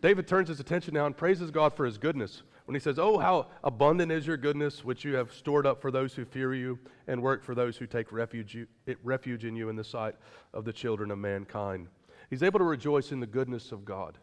David 0.00 0.28
turns 0.28 0.48
his 0.48 0.60
attention 0.60 0.94
now 0.94 1.06
and 1.06 1.16
praises 1.16 1.50
God 1.50 1.74
for 1.74 1.84
his 1.84 1.98
goodness 1.98 2.42
when 2.66 2.74
he 2.74 2.80
says, 2.80 2.98
Oh, 2.98 3.18
how 3.18 3.46
abundant 3.64 4.12
is 4.12 4.26
your 4.26 4.36
goodness, 4.36 4.84
which 4.84 5.04
you 5.04 5.16
have 5.16 5.32
stored 5.32 5.66
up 5.66 5.80
for 5.80 5.90
those 5.90 6.14
who 6.14 6.24
fear 6.24 6.54
you 6.54 6.78
and 7.08 7.20
work 7.20 7.42
for 7.42 7.54
those 7.54 7.76
who 7.76 7.86
take 7.86 8.12
refuge, 8.12 8.56
refuge 9.02 9.44
in 9.44 9.56
you 9.56 9.70
in 9.70 9.76
the 9.76 9.82
sight 9.82 10.14
of 10.52 10.64
the 10.64 10.72
children 10.72 11.10
of 11.10 11.18
mankind. 11.18 11.88
He's 12.30 12.42
able 12.42 12.58
to 12.58 12.64
rejoice 12.64 13.10
in 13.10 13.20
the 13.20 13.26
goodness 13.26 13.72
of 13.72 13.84
God, 13.84 14.18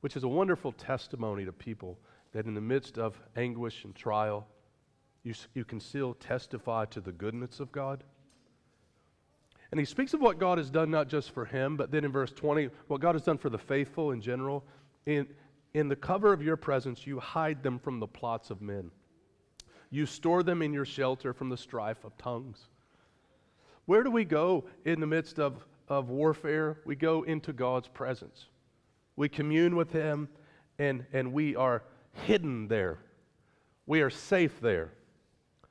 which 0.00 0.16
is 0.16 0.22
a 0.22 0.28
wonderful 0.28 0.72
testimony 0.72 1.44
to 1.44 1.52
people 1.52 1.98
that 2.32 2.46
in 2.46 2.54
the 2.54 2.60
midst 2.60 2.96
of 2.96 3.20
anguish 3.36 3.84
and 3.84 3.94
trial, 3.94 4.46
you, 5.22 5.34
you 5.54 5.64
can 5.64 5.80
still 5.80 6.14
testify 6.14 6.84
to 6.86 7.00
the 7.00 7.12
goodness 7.12 7.60
of 7.60 7.70
God. 7.72 8.04
And 9.72 9.80
he 9.80 9.86
speaks 9.86 10.12
of 10.12 10.20
what 10.20 10.38
God 10.38 10.58
has 10.58 10.68
done 10.68 10.90
not 10.90 11.08
just 11.08 11.30
for 11.30 11.46
him, 11.46 11.78
but 11.78 11.90
then 11.90 12.04
in 12.04 12.12
verse 12.12 12.30
20, 12.30 12.68
what 12.88 13.00
God 13.00 13.14
has 13.14 13.22
done 13.22 13.38
for 13.38 13.48
the 13.48 13.58
faithful 13.58 14.10
in 14.10 14.20
general. 14.20 14.64
In, 15.06 15.26
in 15.72 15.88
the 15.88 15.96
cover 15.96 16.34
of 16.34 16.42
your 16.42 16.58
presence, 16.58 17.06
you 17.06 17.18
hide 17.18 17.62
them 17.62 17.78
from 17.78 17.98
the 17.98 18.06
plots 18.06 18.50
of 18.50 18.60
men. 18.60 18.90
You 19.90 20.04
store 20.04 20.42
them 20.42 20.60
in 20.60 20.74
your 20.74 20.84
shelter 20.84 21.32
from 21.32 21.48
the 21.48 21.56
strife 21.56 22.04
of 22.04 22.16
tongues. 22.18 22.68
Where 23.86 24.02
do 24.02 24.10
we 24.10 24.26
go 24.26 24.64
in 24.84 25.00
the 25.00 25.06
midst 25.06 25.38
of, 25.38 25.64
of 25.88 26.10
warfare? 26.10 26.78
We 26.84 26.94
go 26.94 27.22
into 27.22 27.54
God's 27.54 27.88
presence. 27.88 28.48
We 29.16 29.30
commune 29.30 29.74
with 29.74 29.90
Him, 29.90 30.28
and, 30.78 31.06
and 31.14 31.32
we 31.32 31.56
are 31.56 31.82
hidden 32.26 32.68
there. 32.68 32.98
We 33.86 34.02
are 34.02 34.10
safe 34.10 34.60
there. 34.60 34.92
I 35.64 35.66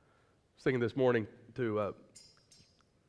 was 0.56 0.64
thinking 0.64 0.80
this 0.80 0.96
morning 0.96 1.28
to 1.56 1.80
uh, 1.80 1.92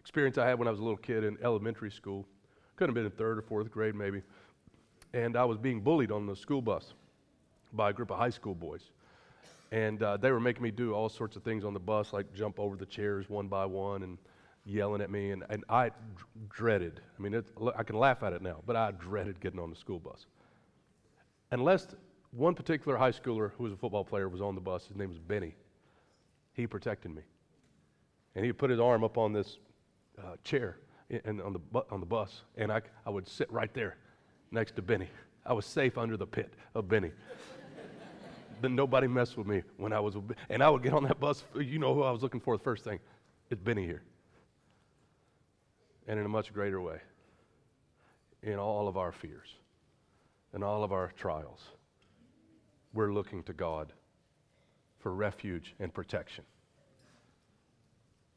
experience 0.02 0.36
I 0.36 0.46
had 0.46 0.58
when 0.58 0.68
I 0.68 0.70
was 0.70 0.80
a 0.80 0.82
little 0.82 0.98
kid 0.98 1.24
in 1.24 1.38
elementary 1.42 1.90
school. 1.90 2.26
Could 2.76 2.88
have 2.88 2.94
been 2.94 3.06
in 3.06 3.10
third 3.12 3.38
or 3.38 3.42
fourth 3.42 3.70
grade, 3.70 3.94
maybe 3.94 4.22
and 5.14 5.36
I 5.36 5.44
was 5.44 5.58
being 5.58 5.80
bullied 5.80 6.10
on 6.10 6.26
the 6.26 6.34
school 6.34 6.62
bus 6.62 6.94
by 7.72 7.90
a 7.90 7.92
group 7.92 8.10
of 8.10 8.18
high 8.18 8.30
school 8.30 8.54
boys. 8.54 8.90
And 9.70 10.02
uh, 10.02 10.16
they 10.18 10.30
were 10.30 10.40
making 10.40 10.62
me 10.62 10.70
do 10.70 10.92
all 10.92 11.08
sorts 11.08 11.36
of 11.36 11.42
things 11.42 11.64
on 11.64 11.72
the 11.72 11.80
bus, 11.80 12.12
like 12.12 12.32
jump 12.34 12.60
over 12.60 12.76
the 12.76 12.86
chairs 12.86 13.28
one 13.28 13.48
by 13.48 13.64
one 13.64 14.02
and 14.02 14.18
yelling 14.64 15.00
at 15.00 15.10
me. 15.10 15.30
And, 15.30 15.44
and 15.48 15.64
I 15.68 15.88
d- 15.88 15.94
dreaded, 16.50 17.00
I 17.18 17.22
mean, 17.22 17.34
it, 17.34 17.46
I 17.76 17.82
can 17.82 17.96
laugh 17.96 18.22
at 18.22 18.32
it 18.32 18.42
now, 18.42 18.58
but 18.66 18.76
I 18.76 18.90
dreaded 18.92 19.40
getting 19.40 19.58
on 19.58 19.70
the 19.70 19.76
school 19.76 19.98
bus. 19.98 20.26
Unless 21.50 21.94
one 22.32 22.54
particular 22.54 22.96
high 22.96 23.12
schooler 23.12 23.52
who 23.56 23.64
was 23.64 23.72
a 23.72 23.76
football 23.76 24.04
player 24.04 24.28
was 24.28 24.40
on 24.40 24.54
the 24.54 24.60
bus, 24.60 24.86
his 24.86 24.96
name 24.96 25.08
was 25.08 25.18
Benny. 25.18 25.54
He 26.54 26.66
protected 26.66 27.14
me. 27.14 27.22
And 28.34 28.44
he 28.44 28.52
put 28.52 28.70
his 28.70 28.80
arm 28.80 29.04
up 29.04 29.16
on 29.18 29.32
this 29.32 29.58
uh, 30.24 30.36
chair 30.44 30.78
and 31.24 31.40
on 31.42 31.52
the, 31.52 31.58
bu- 31.58 31.82
on 31.90 32.00
the 32.00 32.06
bus, 32.06 32.42
and 32.56 32.72
I, 32.72 32.80
I 33.04 33.10
would 33.10 33.28
sit 33.28 33.50
right 33.52 33.72
there 33.74 33.96
next 34.50 34.76
to 34.76 34.82
Benny. 34.82 35.08
I 35.44 35.52
was 35.52 35.66
safe 35.66 35.98
under 35.98 36.16
the 36.16 36.26
pit 36.26 36.54
of 36.74 36.88
Benny. 36.88 37.10
then 38.60 38.74
nobody 38.74 39.06
messed 39.06 39.36
with 39.36 39.46
me 39.46 39.62
when 39.76 39.92
I 39.92 40.00
was, 40.00 40.14
and 40.48 40.62
I 40.62 40.70
would 40.70 40.82
get 40.82 40.92
on 40.92 41.02
that 41.04 41.20
bus. 41.20 41.44
You 41.54 41.78
know 41.78 41.94
who 41.94 42.02
I 42.02 42.10
was 42.10 42.22
looking 42.22 42.40
for 42.40 42.56
the 42.56 42.62
first 42.62 42.84
thing? 42.84 43.00
It's 43.50 43.60
Benny 43.60 43.84
here. 43.84 44.02
And 46.06 46.18
in 46.18 46.24
a 46.24 46.28
much 46.28 46.52
greater 46.52 46.80
way, 46.80 46.98
in 48.42 48.58
all 48.58 48.88
of 48.88 48.96
our 48.96 49.12
fears 49.12 49.48
and 50.52 50.64
all 50.64 50.82
of 50.84 50.92
our 50.92 51.12
trials, 51.16 51.60
we're 52.92 53.12
looking 53.12 53.42
to 53.44 53.52
God 53.52 53.92
for 54.98 55.12
refuge 55.12 55.74
and 55.78 55.92
protection. 55.92 56.44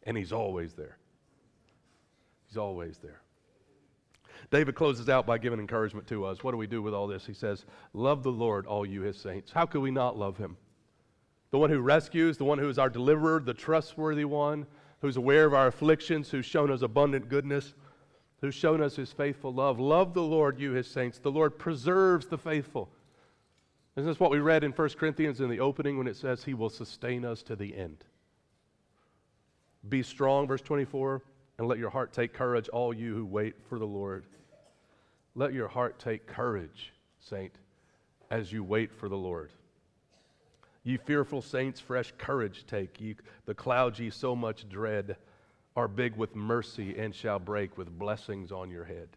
And 0.04 0.18
He's 0.18 0.32
always 0.32 0.74
there. 0.74 0.98
He's 2.48 2.58
always 2.58 2.98
there. 3.00 3.22
David 4.52 4.76
closes 4.76 5.10
out 5.10 5.26
by 5.26 5.38
giving 5.38 5.60
encouragement 5.60 6.08
to 6.08 6.26
us. 6.26 6.44
What 6.44 6.52
do 6.52 6.58
we 6.58 6.68
do 6.68 6.82
with 6.82 6.94
all 6.94 7.08
this? 7.08 7.26
He 7.26 7.34
says, 7.34 7.66
Love 7.94 8.24
the 8.24 8.32
Lord, 8.32 8.66
all 8.68 8.86
you 8.86 9.02
his 9.02 9.18
saints. 9.18 9.52
How 9.52 9.66
could 9.66 9.82
we 9.82 9.92
not 9.92 10.18
love 10.18 10.38
him? 10.38 10.58
the 11.56 11.60
one 11.60 11.70
who 11.70 11.80
rescues, 11.80 12.38
the 12.38 12.44
one 12.44 12.58
who 12.58 12.68
is 12.68 12.78
our 12.78 12.90
deliverer, 12.90 13.40
the 13.40 13.54
trustworthy 13.54 14.26
one, 14.26 14.66
who's 15.00 15.16
aware 15.16 15.46
of 15.46 15.54
our 15.54 15.68
afflictions, 15.68 16.30
who's 16.30 16.46
shown 16.46 16.70
us 16.70 16.82
abundant 16.82 17.30
goodness, 17.30 17.74
who's 18.42 18.54
shown 18.54 18.82
us 18.82 18.98
his 18.98 19.14
faithful 19.14 19.54
love. 19.54 19.80
Love 19.80 20.14
the 20.14 20.22
Lord, 20.22 20.60
you 20.60 20.72
his 20.72 20.86
saints. 20.86 21.18
The 21.18 21.32
Lord 21.32 21.58
preserves 21.58 22.28
the 22.28 22.38
faithful. 22.38 22.90
Isn't 23.96 24.10
this 24.10 24.20
what 24.20 24.32
we 24.32 24.40
read 24.40 24.66
in 24.66 24.74
1 24.74 24.90
Corinthians 25.00 25.40
in 25.40 25.50
the 25.50 25.62
opening 25.62 25.98
when 25.98 26.08
it 26.08 26.18
says 26.18 26.44
he 26.44 26.54
will 26.54 26.70
sustain 26.70 27.24
us 27.24 27.42
to 27.44 27.56
the 27.56 27.74
end? 27.74 28.04
Be 29.88 30.04
strong, 30.04 30.48
verse 30.48 30.62
24, 30.62 31.22
and 31.58 31.68
let 31.68 31.78
your 31.78 31.90
heart 31.90 32.14
take 32.14 32.34
courage, 32.34 32.68
all 32.70 32.94
you 32.94 33.14
who 33.14 33.26
wait 33.26 33.56
for 33.70 33.80
the 33.80 33.88
Lord. 33.88 34.26
Let 35.36 35.54
your 35.54 35.68
heart 35.68 36.00
take 36.00 36.28
courage, 36.28 36.94
saint, 37.20 37.54
as 38.30 38.52
you 38.52 38.64
wait 38.64 38.94
for 38.94 39.10
the 39.10 39.18
Lord. 39.18 39.52
Ye 40.84 40.98
fearful 40.98 41.42
saints, 41.42 41.80
fresh 41.80 42.14
courage 42.18 42.66
take. 42.68 43.02
Ye, 43.02 43.16
the 43.46 43.54
clouds 43.54 44.00
ye 44.00 44.10
so 44.10 44.36
much 44.36 44.70
dread 44.70 45.18
are 45.76 45.88
big 45.88 46.16
with 46.16 46.36
mercy 46.36 46.98
and 46.98 47.14
shall 47.14 47.40
break 47.40 47.78
with 47.78 47.90
blessings 47.90 48.52
on 48.52 48.70
your 48.70 48.86
head. 48.86 49.10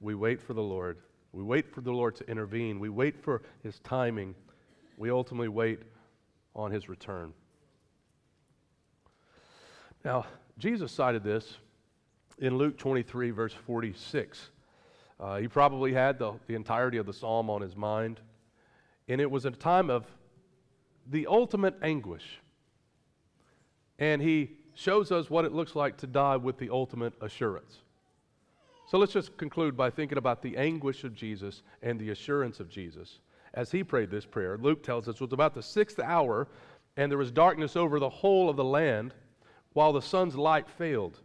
We 0.00 0.14
wait 0.14 0.40
for 0.40 0.54
the 0.54 0.62
Lord. 0.62 0.98
We 1.32 1.42
wait 1.42 1.72
for 1.72 1.80
the 1.80 1.92
Lord 1.92 2.14
to 2.16 2.30
intervene. 2.30 2.78
We 2.78 2.88
wait 2.88 3.22
for 3.22 3.42
his 3.62 3.80
timing. 3.80 4.34
We 4.96 5.10
ultimately 5.10 5.48
wait 5.48 5.80
on 6.54 6.70
his 6.70 6.88
return. 6.88 7.32
Now, 10.04 10.26
Jesus 10.58 10.90
cited 10.90 11.22
this 11.22 11.56
in 12.38 12.58
Luke 12.58 12.76
23, 12.78 13.30
verse 13.30 13.52
46. 13.52 14.50
Uh, 15.20 15.36
he 15.38 15.46
probably 15.46 15.92
had 15.92 16.18
the, 16.18 16.32
the 16.48 16.54
entirety 16.54 16.98
of 16.98 17.06
the 17.06 17.12
psalm 17.12 17.48
on 17.48 17.60
his 17.60 17.76
mind. 17.76 18.20
And 19.08 19.20
it 19.20 19.30
was 19.30 19.44
a 19.44 19.52
time 19.52 19.88
of 19.88 20.04
the 21.06 21.28
ultimate 21.28 21.76
anguish. 21.80 22.40
And 24.00 24.20
he 24.20 24.50
shows 24.74 25.12
us 25.12 25.30
what 25.30 25.44
it 25.44 25.52
looks 25.52 25.76
like 25.76 25.96
to 25.98 26.06
die 26.06 26.36
with 26.36 26.58
the 26.58 26.70
ultimate 26.70 27.14
assurance. 27.20 27.78
So 28.86 28.98
let's 28.98 29.12
just 29.12 29.36
conclude 29.36 29.76
by 29.76 29.90
thinking 29.90 30.18
about 30.18 30.42
the 30.42 30.56
anguish 30.56 31.04
of 31.04 31.14
Jesus 31.14 31.62
and 31.82 32.00
the 32.00 32.10
assurance 32.10 32.58
of 32.58 32.68
Jesus. 32.68 33.20
As 33.54 33.70
he 33.70 33.84
prayed 33.84 34.10
this 34.10 34.24
prayer, 34.24 34.58
Luke 34.60 34.82
tells 34.82 35.08
us 35.08 35.16
it 35.16 35.20
was 35.20 35.32
about 35.32 35.54
the 35.54 35.62
sixth 35.62 36.00
hour, 36.00 36.48
and 36.96 37.10
there 37.10 37.18
was 37.18 37.30
darkness 37.30 37.76
over 37.76 38.00
the 38.00 38.08
whole 38.08 38.48
of 38.48 38.56
the 38.56 38.64
land 38.64 39.14
while 39.72 39.92
the 39.92 40.02
sun's 40.02 40.36
light 40.36 40.68
failed, 40.68 41.20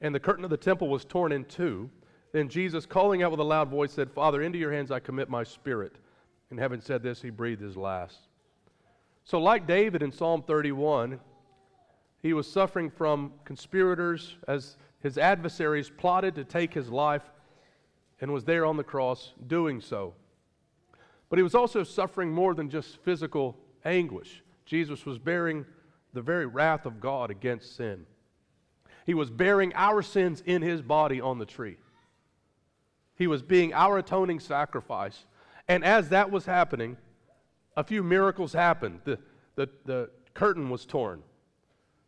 and 0.00 0.14
the 0.14 0.20
curtain 0.20 0.44
of 0.44 0.50
the 0.50 0.56
temple 0.56 0.88
was 0.88 1.04
torn 1.04 1.32
in 1.32 1.44
two. 1.44 1.90
Then 2.32 2.48
Jesus, 2.48 2.86
calling 2.86 3.22
out 3.22 3.30
with 3.30 3.40
a 3.40 3.44
loud 3.44 3.68
voice, 3.68 3.92
said, 3.92 4.10
Father, 4.10 4.42
into 4.42 4.58
your 4.58 4.72
hands 4.72 4.90
I 4.90 5.00
commit 5.00 5.28
my 5.28 5.44
spirit. 5.44 5.96
And 6.50 6.58
having 6.58 6.80
said 6.80 7.02
this, 7.02 7.20
he 7.20 7.30
breathed 7.30 7.62
his 7.62 7.76
last. 7.76 8.28
So, 9.24 9.40
like 9.40 9.66
David 9.66 10.02
in 10.02 10.12
Psalm 10.12 10.42
31, 10.42 11.20
he 12.22 12.32
was 12.32 12.50
suffering 12.50 12.90
from 12.90 13.32
conspirators 13.44 14.36
as 14.46 14.76
his 15.00 15.18
adversaries 15.18 15.90
plotted 15.90 16.34
to 16.34 16.44
take 16.44 16.74
his 16.74 16.88
life 16.88 17.22
and 18.20 18.32
was 18.32 18.44
there 18.44 18.66
on 18.66 18.76
the 18.76 18.84
cross 18.84 19.32
doing 19.46 19.80
so. 19.80 20.14
But 21.28 21.38
he 21.38 21.42
was 21.42 21.54
also 21.54 21.84
suffering 21.84 22.32
more 22.32 22.54
than 22.54 22.70
just 22.70 22.98
physical 23.02 23.56
anguish. 23.84 24.42
Jesus 24.64 25.04
was 25.06 25.18
bearing 25.18 25.64
the 26.12 26.22
very 26.22 26.46
wrath 26.46 26.86
of 26.86 27.00
God 27.00 27.30
against 27.30 27.76
sin. 27.76 28.06
He 29.06 29.14
was 29.14 29.30
bearing 29.30 29.72
our 29.74 30.02
sins 30.02 30.42
in 30.44 30.62
his 30.62 30.82
body 30.82 31.20
on 31.20 31.38
the 31.38 31.46
tree. 31.46 31.76
He 33.16 33.26
was 33.26 33.42
being 33.42 33.72
our 33.72 33.98
atoning 33.98 34.40
sacrifice. 34.40 35.24
And 35.66 35.84
as 35.84 36.10
that 36.10 36.30
was 36.30 36.44
happening, 36.44 36.96
a 37.76 37.84
few 37.84 38.02
miracles 38.02 38.52
happened. 38.52 39.00
The, 39.04 39.18
the, 39.56 39.68
the 39.84 40.10
curtain 40.34 40.70
was 40.70 40.86
torn, 40.86 41.22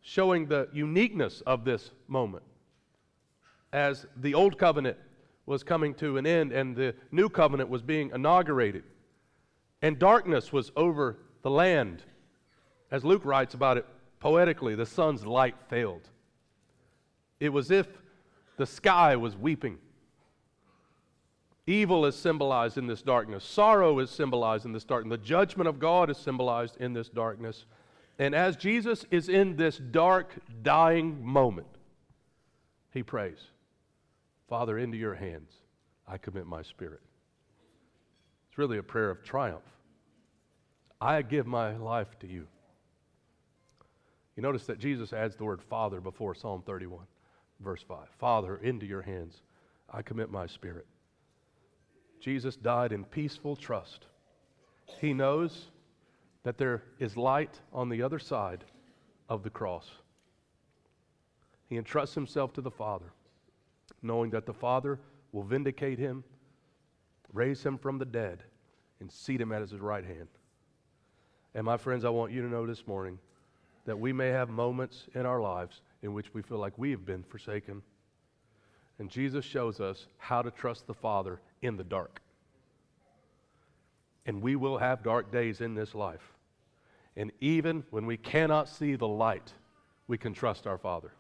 showing 0.01 0.47
the 0.47 0.69
uniqueness 0.73 1.43
of 1.47 1.65
this 1.65 1.91
moment. 2.07 2.45
As 3.73 4.07
the 4.17 4.35
old 4.35 4.59
covenant 4.59 4.97
was 5.47 5.63
coming 5.63 5.95
to 5.95 6.17
an 6.17 6.27
end 6.27 6.53
and 6.53 6.77
the 6.77 6.95
new 7.11 7.29
covenant 7.29 7.71
was 7.71 7.83
being 7.83 8.11
inaugurated, 8.15 8.85
and 9.83 9.99
darkness 9.99 10.53
was 10.53 10.71
over 10.77 11.19
the 11.43 11.51
land. 11.51 12.03
As 12.91 13.05
Luke 13.05 13.25
writes 13.25 13.55
about 13.55 13.77
it 13.77 13.87
poetically, 14.19 14.75
the 14.75 14.87
sun's 14.87 15.25
light 15.25 15.55
failed. 15.69 16.09
It 17.39 17.51
was 17.51 17.71
if 17.71 17.87
the 18.57 18.67
sky 18.67 19.17
was 19.17 19.37
weeping. 19.37 19.79
Evil 21.67 22.05
is 22.05 22.17
symbolized 22.17 22.79
in 22.79 22.87
this 22.87 23.01
darkness. 23.01 23.45
Sorrow 23.45 23.99
is 24.01 24.11
symbolized 24.11 24.65
in 24.67 24.73
this 24.73 24.85
darkness. 24.85 25.19
The 25.19 25.25
judgment 25.25 25.69
of 25.69 25.79
God 25.79 26.11
is 26.11 26.19
symbolized 26.19 26.77
in 26.79 26.93
this 26.93 27.09
darkness. 27.09 27.65
And 28.19 28.35
as 28.35 28.57
Jesus 28.57 29.07
is 29.11 29.29
in 29.29 29.57
this 29.57 29.79
dark, 29.79 30.35
dying 30.63 31.25
moment, 31.25 31.69
he 32.93 33.03
prays, 33.03 33.39
Father, 34.49 34.79
into 34.79 34.99
your 34.99 35.15
hands 35.15 35.53
I 36.09 36.19
commit 36.19 36.45
my 36.45 36.63
spirit. 36.63 37.01
It's 38.49 38.59
really 38.59 38.79
a 38.79 38.83
prayer 38.83 39.11
of 39.11 39.23
triumph. 39.23 39.63
I 41.01 41.23
give 41.23 41.47
my 41.47 41.77
life 41.77 42.19
to 42.21 42.27
you. 42.27 42.47
You 44.41 44.47
notice 44.47 44.65
that 44.69 44.79
Jesus 44.79 45.13
adds 45.13 45.37
the 45.37 45.45
word 45.45 45.61
Father 45.61 46.01
before 46.01 46.35
Psalm 46.35 46.63
31, 46.65 47.05
verse 47.63 47.85
5. 47.87 48.09
Father, 48.19 48.57
into 48.57 48.87
your 48.87 49.03
hands 49.03 49.43
I 49.93 50.01
commit 50.01 50.31
my 50.31 50.47
spirit. 50.47 50.87
Jesus 52.21 52.57
died 52.57 52.93
in 52.93 53.05
peaceful 53.05 53.55
trust. 53.55 54.07
He 54.99 55.13
knows 55.13 55.67
that 56.43 56.57
there 56.57 56.85
is 56.99 57.19
light 57.19 57.61
on 57.71 57.91
the 57.91 58.01
other 58.01 58.19
side 58.19 58.65
of 59.29 59.43
the 59.43 59.51
cross. 59.51 59.91
He 61.69 61.77
entrusts 61.77 62.15
himself 62.15 62.55
to 62.55 62.63
the 62.63 62.71
Father, 62.71 63.13
knowing 64.01 64.31
that 64.31 64.47
the 64.47 64.55
Father 64.55 65.01
will 65.33 65.45
vindicate 65.45 65.99
him, 65.99 66.25
raise 67.35 67.63
him 67.63 67.77
from 67.77 67.99
the 67.99 68.07
dead, 68.07 68.43
and 69.01 69.13
seat 69.13 69.43
him 69.43 69.53
at 69.53 69.61
his 69.61 69.75
right 69.75 70.07
hand. 70.07 70.29
And 71.55 71.67
my 71.67 71.77
friends, 71.77 72.07
I 72.07 72.09
want 72.09 72.33
you 72.33 72.41
to 72.41 72.49
know 72.49 72.67
this 72.67 72.87
morning 72.87 73.19
that 73.87 73.99
we 73.99 74.13
may 74.13 74.29
have 74.29 74.49
moments 74.49 75.07
in 75.15 75.27
our 75.27 75.41
lives 75.41 75.81
in 76.03 76.13
which 76.13 76.33
we 76.35 76.43
feel 76.43 76.59
like 76.59 76.77
we 76.79 76.91
have 76.91 77.05
been 77.05 77.23
forsaken. 77.23 77.83
And 78.99 79.11
Jesus 79.11 79.45
shows 79.45 79.81
us 79.81 80.07
how 80.19 80.43
to 80.43 80.51
trust 80.51 80.87
the 80.87 80.95
Father 80.95 81.41
in 81.63 81.77
the 81.77 81.85
dark. 81.85 82.21
And 84.27 84.43
we 84.43 84.57
will 84.57 84.79
have 84.79 85.03
dark 85.03 85.33
days 85.33 85.61
in 85.61 85.75
this 85.75 85.95
life. 85.95 86.35
And 87.17 87.33
even 87.41 87.85
when 87.91 88.07
we 88.07 88.17
cannot 88.17 88.69
see 88.69 88.95
the 88.95 89.09
light, 89.09 89.53
we 90.07 90.19
can 90.19 90.35
trust 90.35 90.67
our 90.67 90.79
Father. 90.79 91.13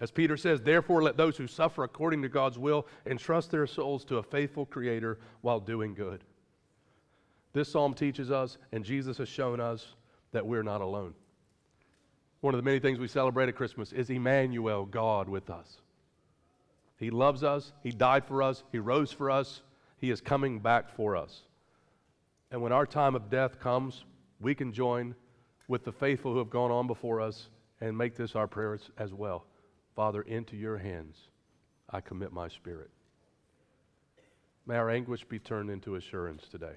As 0.00 0.10
Peter 0.10 0.36
says, 0.36 0.60
therefore 0.60 1.02
let 1.02 1.16
those 1.16 1.36
who 1.36 1.46
suffer 1.46 1.84
according 1.84 2.20
to 2.22 2.28
God's 2.28 2.58
will 2.58 2.86
entrust 3.06 3.50
their 3.50 3.66
souls 3.66 4.04
to 4.06 4.18
a 4.18 4.22
faithful 4.22 4.66
Creator 4.66 5.18
while 5.40 5.60
doing 5.60 5.94
good. 5.94 6.22
This 7.54 7.70
psalm 7.70 7.94
teaches 7.94 8.30
us, 8.30 8.58
and 8.72 8.84
Jesus 8.84 9.16
has 9.16 9.28
shown 9.28 9.60
us, 9.60 9.94
that 10.32 10.46
we're 10.46 10.62
not 10.62 10.80
alone. 10.80 11.14
One 12.40 12.54
of 12.54 12.58
the 12.58 12.64
many 12.64 12.78
things 12.78 12.98
we 12.98 13.08
celebrate 13.08 13.48
at 13.48 13.56
Christmas 13.56 13.92
is 13.92 14.10
Emmanuel, 14.10 14.84
God 14.84 15.28
with 15.28 15.50
us. 15.50 15.78
He 16.98 17.10
loves 17.10 17.42
us, 17.42 17.72
He 17.82 17.90
died 17.90 18.24
for 18.24 18.42
us, 18.42 18.62
He 18.72 18.78
rose 18.78 19.12
for 19.12 19.30
us, 19.30 19.62
He 19.98 20.10
is 20.10 20.20
coming 20.20 20.58
back 20.58 20.94
for 20.94 21.16
us. 21.16 21.42
And 22.50 22.62
when 22.62 22.72
our 22.72 22.86
time 22.86 23.14
of 23.14 23.30
death 23.30 23.58
comes, 23.58 24.04
we 24.40 24.54
can 24.54 24.72
join 24.72 25.14
with 25.68 25.84
the 25.84 25.92
faithful 25.92 26.32
who 26.32 26.38
have 26.38 26.50
gone 26.50 26.70
on 26.70 26.86
before 26.86 27.20
us 27.20 27.48
and 27.80 27.96
make 27.96 28.16
this 28.16 28.36
our 28.36 28.46
prayers 28.46 28.90
as 28.98 29.12
well. 29.12 29.44
Father, 29.94 30.22
into 30.22 30.56
your 30.56 30.78
hands 30.78 31.16
I 31.90 32.00
commit 32.00 32.32
my 32.32 32.48
spirit. 32.48 32.90
May 34.66 34.76
our 34.76 34.90
anguish 34.90 35.24
be 35.24 35.38
turned 35.38 35.70
into 35.70 35.94
assurance 35.94 36.48
today. 36.48 36.76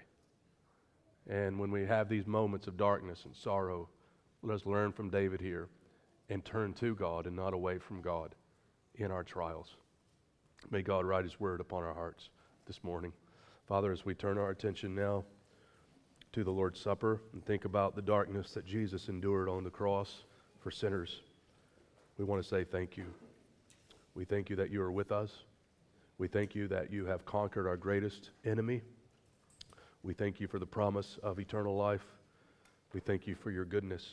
And 1.30 1.60
when 1.60 1.70
we 1.70 1.86
have 1.86 2.10
these 2.10 2.26
moments 2.26 2.66
of 2.66 2.76
darkness 2.76 3.24
and 3.26 3.36
sorrow, 3.36 3.88
let 4.42 4.56
us 4.56 4.66
learn 4.66 4.92
from 4.92 5.12
David 5.12 5.40
here 5.40 5.70
and 6.30 6.44
turn 6.44 6.74
to 6.74 6.96
God 6.96 7.28
and 7.28 7.36
not 7.36 7.54
away 7.54 7.78
from 7.78 8.02
God 8.02 8.34
in 8.96 9.12
our 9.12 9.24
trials. 9.24 9.76
May 10.72 10.82
God 10.82 11.06
write 11.06 11.24
his 11.24 11.40
word 11.40 11.62
upon 11.62 11.84
our 11.84 11.94
hearts 11.94 12.30
this 12.66 12.84
morning. 12.84 13.14
Father, 13.68 13.92
as 13.92 14.06
we 14.06 14.16
turn 14.16 14.40
our 14.40 14.50
attention 14.50 14.96
now 14.96 15.24
to 16.34 16.44
the 16.44 16.52
Lord's 16.52 16.80
Supper 16.82 17.22
and 17.34 17.46
think 17.46 17.66
about 17.66 17.96
the 17.96 18.02
darkness 18.02 18.52
that 18.54 18.66
Jesus 18.66 19.08
endured 19.08 19.50
on 19.50 19.64
the 19.64 19.70
cross 19.70 20.24
for 20.60 20.72
sinners, 20.72 21.22
we 22.18 22.26
want 22.26 22.42
to 22.42 22.48
say 22.48 22.64
thank 22.64 22.98
you. 22.98 23.06
We 24.16 24.26
thank 24.26 24.50
you 24.50 24.56
that 24.56 24.72
you 24.72 24.82
are 24.82 24.92
with 24.92 25.12
us. 25.12 25.32
We 26.18 26.28
thank 26.28 26.56
you 26.56 26.68
that 26.70 26.92
you 26.92 27.06
have 27.06 27.26
conquered 27.26 27.68
our 27.68 27.78
greatest 27.78 28.32
enemy. 28.44 28.82
We 30.04 30.14
thank 30.14 30.40
you 30.40 30.48
for 30.48 30.60
the 30.60 30.66
promise 30.66 31.18
of 31.24 31.40
eternal 31.40 31.76
life. 31.76 32.06
We 32.94 33.00
thank 33.00 33.28
you 33.28 33.36
for 33.36 33.52
your 33.52 33.66
goodness. 33.66 34.06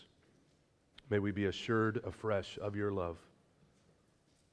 May 1.08 1.20
we 1.20 1.30
be 1.30 1.46
assured 1.46 2.00
afresh 2.04 2.58
of 2.60 2.74
your 2.74 2.90
love. 2.90 3.16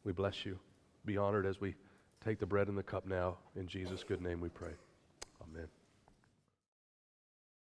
We 0.03 0.13
bless 0.13 0.45
you. 0.45 0.59
Be 1.05 1.17
honored 1.17 1.45
as 1.45 1.59
we 1.59 1.75
take 2.23 2.39
the 2.39 2.45
bread 2.45 2.67
and 2.67 2.77
the 2.77 2.83
cup 2.83 3.05
now. 3.05 3.37
In 3.55 3.67
Jesus' 3.67 4.03
good 4.03 4.21
name 4.21 4.39
we 4.39 4.49
pray. 4.49 4.73